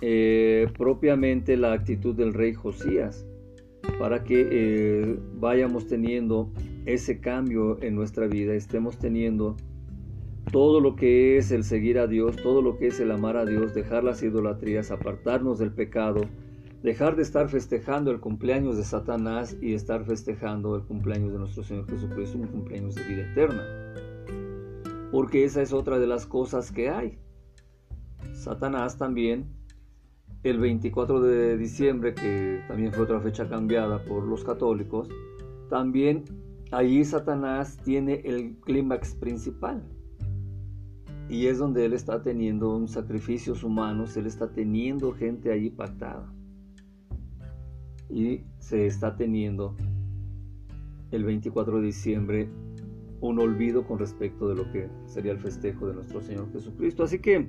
eh, 0.00 0.68
propiamente 0.76 1.56
la 1.56 1.72
actitud 1.72 2.14
del 2.14 2.34
rey 2.34 2.54
Josías 2.54 3.26
para 3.98 4.24
que 4.24 4.48
eh, 4.50 5.18
vayamos 5.34 5.86
teniendo 5.86 6.50
ese 6.84 7.20
cambio 7.20 7.80
en 7.82 7.94
nuestra 7.94 8.26
vida, 8.26 8.54
estemos 8.54 8.98
teniendo 8.98 9.56
todo 10.50 10.80
lo 10.80 10.96
que 10.96 11.36
es 11.36 11.50
el 11.50 11.64
seguir 11.64 11.98
a 11.98 12.06
Dios, 12.06 12.36
todo 12.36 12.62
lo 12.62 12.78
que 12.78 12.88
es 12.88 13.00
el 13.00 13.10
amar 13.10 13.36
a 13.36 13.44
Dios, 13.44 13.74
dejar 13.74 14.04
las 14.04 14.22
idolatrías, 14.22 14.90
apartarnos 14.90 15.58
del 15.58 15.72
pecado, 15.72 16.22
dejar 16.82 17.16
de 17.16 17.22
estar 17.22 17.48
festejando 17.48 18.10
el 18.10 18.20
cumpleaños 18.20 18.76
de 18.76 18.84
Satanás 18.84 19.56
y 19.60 19.74
estar 19.74 20.04
festejando 20.04 20.76
el 20.76 20.82
cumpleaños 20.84 21.32
de 21.32 21.38
nuestro 21.38 21.64
Señor 21.64 21.88
Jesucristo, 21.90 22.38
un 22.38 22.46
cumpleaños 22.46 22.94
de 22.94 23.02
vida 23.04 23.22
eterna. 23.32 23.64
Porque 25.10 25.44
esa 25.44 25.62
es 25.62 25.72
otra 25.72 25.98
de 25.98 26.06
las 26.06 26.26
cosas 26.26 26.70
que 26.70 26.90
hay. 26.90 27.18
Satanás 28.32 28.96
también, 28.96 29.46
el 30.44 30.58
24 30.58 31.20
de 31.20 31.56
diciembre, 31.56 32.14
que 32.14 32.62
también 32.68 32.92
fue 32.92 33.04
otra 33.04 33.20
fecha 33.20 33.48
cambiada 33.48 34.04
por 34.04 34.22
los 34.22 34.44
católicos, 34.44 35.08
también 35.68 36.24
ahí 36.70 37.04
Satanás 37.04 37.78
tiene 37.84 38.22
el 38.24 38.56
clímax 38.60 39.14
principal. 39.16 39.82
Y 41.28 41.46
es 41.46 41.58
donde 41.58 41.84
él 41.84 41.92
está 41.92 42.22
teniendo 42.22 42.86
sacrificios 42.86 43.64
humanos, 43.64 44.16
él 44.16 44.26
está 44.26 44.52
teniendo 44.52 45.12
gente 45.12 45.50
ahí 45.50 45.68
pactada 45.68 46.32
y 48.10 48.42
se 48.58 48.86
está 48.86 49.16
teniendo 49.16 49.74
el 51.10 51.24
24 51.24 51.78
de 51.80 51.86
diciembre 51.86 52.48
un 53.20 53.38
olvido 53.40 53.86
con 53.86 53.98
respecto 53.98 54.48
de 54.48 54.54
lo 54.54 54.70
que 54.70 54.88
sería 55.06 55.32
el 55.32 55.38
festejo 55.38 55.88
de 55.88 55.94
nuestro 55.94 56.20
Señor 56.20 56.50
Jesucristo. 56.52 57.02
Así 57.02 57.18
que 57.18 57.48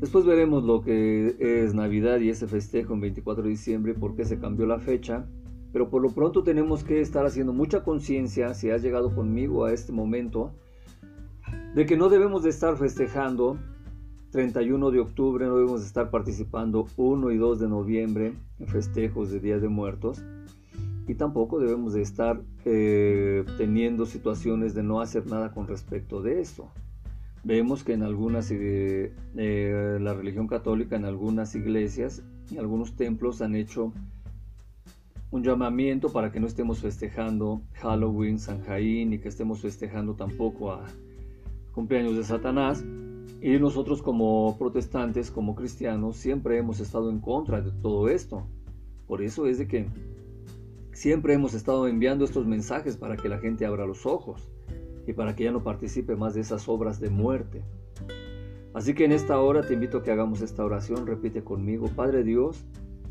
después 0.00 0.24
veremos 0.24 0.64
lo 0.64 0.82
que 0.82 1.36
es 1.38 1.74
Navidad 1.74 2.20
y 2.20 2.30
ese 2.30 2.46
festejo 2.46 2.94
en 2.94 3.00
24 3.00 3.42
de 3.42 3.50
diciembre, 3.50 3.94
por 3.94 4.14
qué 4.14 4.24
se 4.24 4.38
cambió 4.38 4.66
la 4.66 4.78
fecha. 4.78 5.26
Pero 5.72 5.90
por 5.90 6.00
lo 6.00 6.10
pronto 6.10 6.42
tenemos 6.42 6.84
que 6.84 7.00
estar 7.00 7.26
haciendo 7.26 7.52
mucha 7.52 7.82
conciencia, 7.82 8.54
si 8.54 8.70
has 8.70 8.82
llegado 8.82 9.14
conmigo 9.14 9.64
a 9.64 9.72
este 9.72 9.92
momento, 9.92 10.54
de 11.74 11.84
que 11.84 11.96
no 11.96 12.08
debemos 12.08 12.44
de 12.44 12.50
estar 12.50 12.76
festejando 12.76 13.58
31 14.30 14.90
de 14.90 15.00
octubre 15.00 15.46
no 15.46 15.56
debemos 15.56 15.84
estar 15.84 16.10
participando 16.10 16.86
1 16.96 17.30
y 17.30 17.36
2 17.36 17.60
de 17.60 17.68
noviembre 17.68 18.34
en 18.58 18.66
festejos 18.66 19.30
de 19.30 19.40
Día 19.40 19.58
de 19.58 19.68
Muertos 19.68 20.22
y 21.08 21.14
tampoco 21.14 21.58
debemos 21.60 21.92
de 21.92 22.02
estar 22.02 22.40
eh, 22.64 23.44
teniendo 23.56 24.06
situaciones 24.06 24.74
de 24.74 24.82
no 24.82 25.00
hacer 25.00 25.26
nada 25.26 25.52
con 25.52 25.68
respecto 25.68 26.20
de 26.20 26.40
eso. 26.40 26.68
Vemos 27.44 27.84
que 27.84 27.92
en 27.92 28.02
algunas, 28.02 28.50
eh, 28.50 29.12
eh, 29.36 29.98
la 30.00 30.14
religión 30.14 30.48
católica, 30.48 30.96
en 30.96 31.04
algunas 31.04 31.54
iglesias, 31.54 32.24
en 32.50 32.58
algunos 32.58 32.96
templos 32.96 33.40
han 33.40 33.54
hecho 33.54 33.92
un 35.30 35.44
llamamiento 35.44 36.10
para 36.10 36.32
que 36.32 36.40
no 36.40 36.48
estemos 36.48 36.80
festejando 36.80 37.62
Halloween, 37.74 38.40
San 38.40 38.62
Jaín 38.62 39.12
y 39.12 39.18
que 39.18 39.28
estemos 39.28 39.60
festejando 39.60 40.14
tampoco 40.14 40.72
a 40.72 40.84
cumpleaños 41.72 42.16
de 42.16 42.24
Satanás 42.24 42.84
y 43.40 43.58
nosotros 43.58 44.02
como 44.02 44.56
protestantes, 44.58 45.30
como 45.30 45.54
cristianos, 45.54 46.16
siempre 46.16 46.58
hemos 46.58 46.80
estado 46.80 47.10
en 47.10 47.20
contra 47.20 47.60
de 47.60 47.70
todo 47.70 48.08
esto. 48.08 48.46
Por 49.06 49.22
eso 49.22 49.46
es 49.46 49.58
de 49.58 49.68
que 49.68 49.86
siempre 50.92 51.34
hemos 51.34 51.54
estado 51.54 51.86
enviando 51.86 52.24
estos 52.24 52.46
mensajes 52.46 52.96
para 52.96 53.16
que 53.16 53.28
la 53.28 53.38
gente 53.38 53.66
abra 53.66 53.86
los 53.86 54.06
ojos 54.06 54.50
y 55.06 55.12
para 55.12 55.36
que 55.36 55.44
ya 55.44 55.52
no 55.52 55.62
participe 55.62 56.16
más 56.16 56.34
de 56.34 56.40
esas 56.40 56.68
obras 56.68 56.98
de 56.98 57.10
muerte. 57.10 57.62
Así 58.74 58.94
que 58.94 59.04
en 59.04 59.12
esta 59.12 59.40
hora 59.40 59.62
te 59.62 59.74
invito 59.74 59.98
a 59.98 60.02
que 60.02 60.10
hagamos 60.10 60.40
esta 60.42 60.64
oración. 60.64 61.06
Repite 61.06 61.44
conmigo, 61.44 61.88
Padre 61.94 62.24
Dios, 62.24 62.64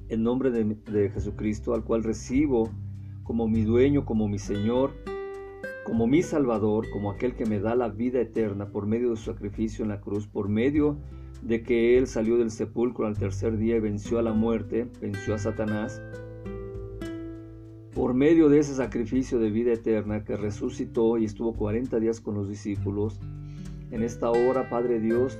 en 0.09 0.23
nombre 0.23 0.51
de, 0.51 0.63
de 0.63 1.09
Jesucristo, 1.09 1.73
al 1.73 1.83
cual 1.83 2.03
recibo 2.03 2.69
como 3.23 3.47
mi 3.47 3.63
dueño, 3.63 4.05
como 4.05 4.27
mi 4.27 4.37
Señor, 4.37 4.91
como 5.85 6.07
mi 6.07 6.23
Salvador, 6.23 6.89
como 6.89 7.11
aquel 7.11 7.35
que 7.35 7.45
me 7.45 7.59
da 7.59 7.75
la 7.75 7.89
vida 7.89 8.19
eterna 8.19 8.69
por 8.69 8.87
medio 8.87 9.11
de 9.11 9.17
su 9.17 9.25
sacrificio 9.25 9.83
en 9.83 9.89
la 9.89 10.01
cruz, 10.01 10.27
por 10.27 10.49
medio 10.49 10.97
de 11.43 11.61
que 11.61 11.97
Él 11.97 12.07
salió 12.07 12.37
del 12.37 12.49
sepulcro 12.49 13.05
al 13.05 13.17
tercer 13.17 13.55
día 13.57 13.77
y 13.77 13.79
venció 13.79 14.17
a 14.17 14.23
la 14.23 14.33
muerte, 14.33 14.87
venció 14.99 15.35
a 15.35 15.37
Satanás, 15.37 16.01
por 17.93 18.15
medio 18.15 18.49
de 18.49 18.59
ese 18.59 18.73
sacrificio 18.73 19.37
de 19.37 19.51
vida 19.51 19.73
eterna 19.73 20.25
que 20.25 20.35
resucitó 20.35 21.19
y 21.19 21.25
estuvo 21.25 21.53
40 21.53 21.99
días 21.99 22.19
con 22.19 22.33
los 22.33 22.49
discípulos, 22.49 23.21
en 23.91 24.01
esta 24.01 24.31
hora, 24.31 24.69
Padre 24.69 24.99
Dios, 24.99 25.37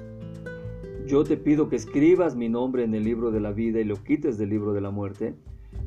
yo 1.08 1.24
te 1.24 1.38
pido 1.38 1.70
que 1.70 1.76
escribas 1.76 2.36
mi 2.36 2.50
nombre 2.50 2.84
en 2.84 2.94
el 2.94 3.04
libro 3.04 3.32
de 3.32 3.40
la 3.40 3.52
vida 3.52 3.80
y 3.80 3.84
lo 3.84 3.96
quites 3.96 4.38
del 4.38 4.50
libro 4.50 4.74
de 4.74 4.82
la 4.82 4.92
muerte, 4.92 5.34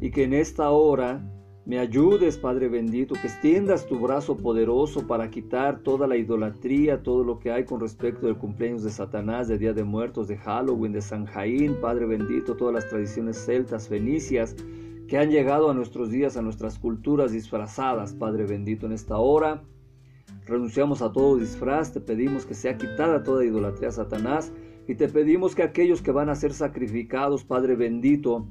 y 0.01 0.11
que 0.11 0.25
en 0.25 0.35
esta 0.35 0.71
hora 0.71 1.23
me 1.69 1.79
ayudes, 1.79 2.39
Padre 2.39 2.67
bendito, 2.69 3.15
que 3.15 3.27
extiendas 3.27 3.87
tu 3.87 3.99
brazo 3.99 4.39
poderoso 4.39 5.07
para 5.07 5.29
quitar 5.29 5.81
toda 5.81 6.07
la 6.07 6.17
idolatría, 6.17 7.03
todo 7.03 7.23
lo 7.23 7.39
que 7.39 7.53
hay 7.53 7.67
con 7.67 7.79
respecto 7.79 8.25
del 8.27 8.39
cumpleaños 8.39 8.85
de 8.85 8.91
Satanás, 8.91 9.49
de 9.49 9.59
Día 9.59 9.75
de 9.75 9.85
Muertos, 9.85 10.29
de 10.29 10.39
Halloween, 10.39 10.95
de 10.95 11.03
San 11.03 11.27
Jaín, 11.27 11.77
Padre 11.79 12.07
bendito, 12.07 12.57
todas 12.57 12.73
las 12.73 12.89
tradiciones 12.89 13.37
celtas, 13.45 13.87
fenicias, 13.87 14.57
que 15.09 15.19
han 15.19 15.29
llegado 15.29 15.69
a 15.69 15.75
nuestros 15.75 16.11
días, 16.11 16.39
a 16.39 16.43
nuestras 16.43 16.79
culturas 16.79 17.33
disfrazadas, 17.33 18.15
Padre 18.15 18.47
bendito, 18.47 18.87
en 18.87 18.93
esta 18.93 19.19
hora. 19.19 19.63
Renunciamos 20.47 21.03
a 21.03 21.13
todo 21.13 21.37
disfraz, 21.37 21.93
te 21.93 22.01
pedimos 22.01 22.47
que 22.47 22.55
sea 22.55 22.79
quitada 22.79 23.23
toda 23.23 23.45
idolatría 23.45 23.91
Satanás 23.91 24.55
y 24.87 24.95
te 24.95 25.07
pedimos 25.07 25.55
que 25.55 25.65
aquellos 25.65 26.01
que 26.01 26.13
van 26.13 26.31
a 26.31 26.35
ser 26.35 26.55
sacrificados, 26.55 27.45
Padre 27.45 27.77
bendito, 27.77 28.49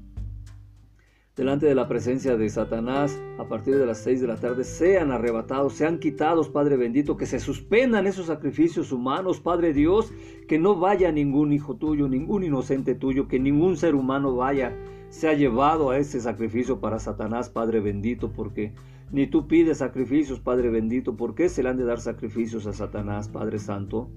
delante 1.37 1.67
de 1.67 1.75
la 1.75 1.87
presencia 1.87 2.35
de 2.35 2.49
Satanás 2.49 3.21
a 3.37 3.47
partir 3.47 3.77
de 3.77 3.85
las 3.85 3.99
seis 3.99 4.19
de 4.19 4.27
la 4.27 4.37
tarde 4.37 4.63
sean 4.63 5.11
arrebatados, 5.11 5.73
sean 5.73 5.99
quitados, 5.99 6.49
Padre 6.49 6.77
bendito, 6.77 7.15
que 7.15 7.27
se 7.27 7.39
suspendan 7.39 8.07
esos 8.07 8.25
sacrificios 8.25 8.91
humanos, 8.91 9.39
Padre 9.39 9.71
Dios, 9.71 10.11
que 10.47 10.57
no 10.57 10.75
vaya 10.75 11.11
ningún 11.11 11.53
hijo 11.53 11.75
tuyo, 11.75 12.07
ningún 12.07 12.43
inocente 12.43 12.95
tuyo, 12.95 13.27
que 13.27 13.39
ningún 13.39 13.77
ser 13.77 13.93
humano 13.93 14.35
vaya, 14.35 14.75
se 15.09 15.29
ha 15.29 15.33
llevado 15.33 15.91
a 15.91 15.99
ese 15.99 16.19
sacrificio 16.19 16.79
para 16.79 16.99
Satanás, 16.99 17.49
Padre 17.49 17.81
bendito, 17.81 18.31
porque 18.31 18.73
ni 19.11 19.27
tú 19.27 19.47
pides 19.47 19.77
sacrificios, 19.77 20.39
Padre 20.39 20.69
bendito, 20.69 21.15
¿por 21.15 21.35
qué 21.35 21.49
se 21.49 21.61
le 21.61 21.69
han 21.69 21.77
de 21.77 21.85
dar 21.85 21.99
sacrificios 21.99 22.65
a 22.65 22.73
Satanás, 22.73 23.29
Padre 23.29 23.59
Santo? 23.59 24.09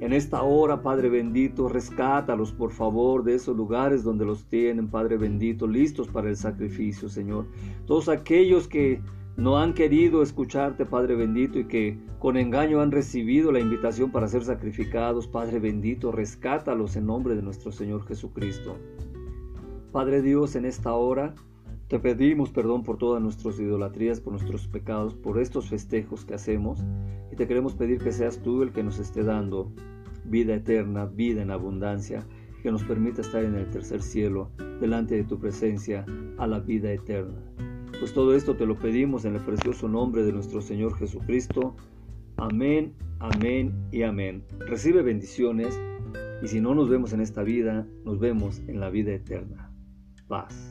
En 0.00 0.12
esta 0.12 0.42
hora, 0.42 0.80
Padre 0.82 1.08
bendito, 1.08 1.68
rescátalos 1.68 2.52
por 2.52 2.70
favor 2.70 3.24
de 3.24 3.34
esos 3.34 3.56
lugares 3.56 4.04
donde 4.04 4.24
los 4.24 4.44
tienen, 4.44 4.88
Padre 4.88 5.16
bendito, 5.16 5.66
listos 5.66 6.06
para 6.06 6.28
el 6.28 6.36
sacrificio, 6.36 7.08
Señor. 7.08 7.46
Todos 7.86 8.08
aquellos 8.08 8.68
que 8.68 9.00
no 9.36 9.58
han 9.58 9.74
querido 9.74 10.22
escucharte, 10.22 10.86
Padre 10.86 11.16
bendito, 11.16 11.58
y 11.58 11.64
que 11.64 11.98
con 12.20 12.36
engaño 12.36 12.80
han 12.80 12.92
recibido 12.92 13.50
la 13.50 13.58
invitación 13.58 14.12
para 14.12 14.28
ser 14.28 14.44
sacrificados, 14.44 15.26
Padre 15.26 15.58
bendito, 15.58 16.12
rescátalos 16.12 16.94
en 16.94 17.06
nombre 17.06 17.34
de 17.34 17.42
nuestro 17.42 17.72
Señor 17.72 18.06
Jesucristo. 18.06 18.76
Padre 19.90 20.22
Dios, 20.22 20.54
en 20.54 20.64
esta 20.64 20.92
hora 20.92 21.34
te 21.88 21.98
pedimos 21.98 22.50
perdón 22.50 22.82
por 22.82 22.98
todas 22.98 23.22
nuestras 23.22 23.58
idolatrías, 23.58 24.20
por 24.20 24.34
nuestros 24.34 24.68
pecados, 24.68 25.14
por 25.14 25.40
estos 25.40 25.68
festejos 25.70 26.26
que 26.26 26.34
hacemos 26.34 26.84
y 27.32 27.36
te 27.36 27.48
queremos 27.48 27.74
pedir 27.74 27.98
que 27.98 28.12
seas 28.12 28.42
tú 28.42 28.62
el 28.62 28.72
que 28.72 28.82
nos 28.82 28.98
esté 28.98 29.22
dando 29.22 29.72
vida 30.24 30.54
eterna, 30.54 31.06
vida 31.06 31.40
en 31.40 31.50
abundancia, 31.50 32.26
que 32.62 32.70
nos 32.70 32.84
permita 32.84 33.22
estar 33.22 33.42
en 33.42 33.54
el 33.54 33.70
tercer 33.70 34.02
cielo, 34.02 34.50
delante 34.80 35.14
de 35.14 35.24
tu 35.24 35.38
presencia, 35.38 36.04
a 36.36 36.46
la 36.46 36.60
vida 36.60 36.92
eterna. 36.92 37.40
Pues 37.98 38.12
todo 38.12 38.34
esto 38.34 38.54
te 38.54 38.66
lo 38.66 38.76
pedimos 38.76 39.24
en 39.24 39.34
el 39.36 39.40
precioso 39.40 39.88
nombre 39.88 40.22
de 40.22 40.32
nuestro 40.32 40.60
Señor 40.60 40.94
Jesucristo. 40.96 41.74
Amén, 42.36 42.92
amén 43.18 43.72
y 43.90 44.02
amén. 44.02 44.44
Recibe 44.58 45.02
bendiciones 45.02 45.80
y 46.42 46.48
si 46.48 46.60
no 46.60 46.74
nos 46.74 46.90
vemos 46.90 47.14
en 47.14 47.22
esta 47.22 47.42
vida, 47.42 47.86
nos 48.04 48.18
vemos 48.18 48.60
en 48.68 48.78
la 48.78 48.90
vida 48.90 49.12
eterna. 49.12 49.72
Paz. 50.28 50.67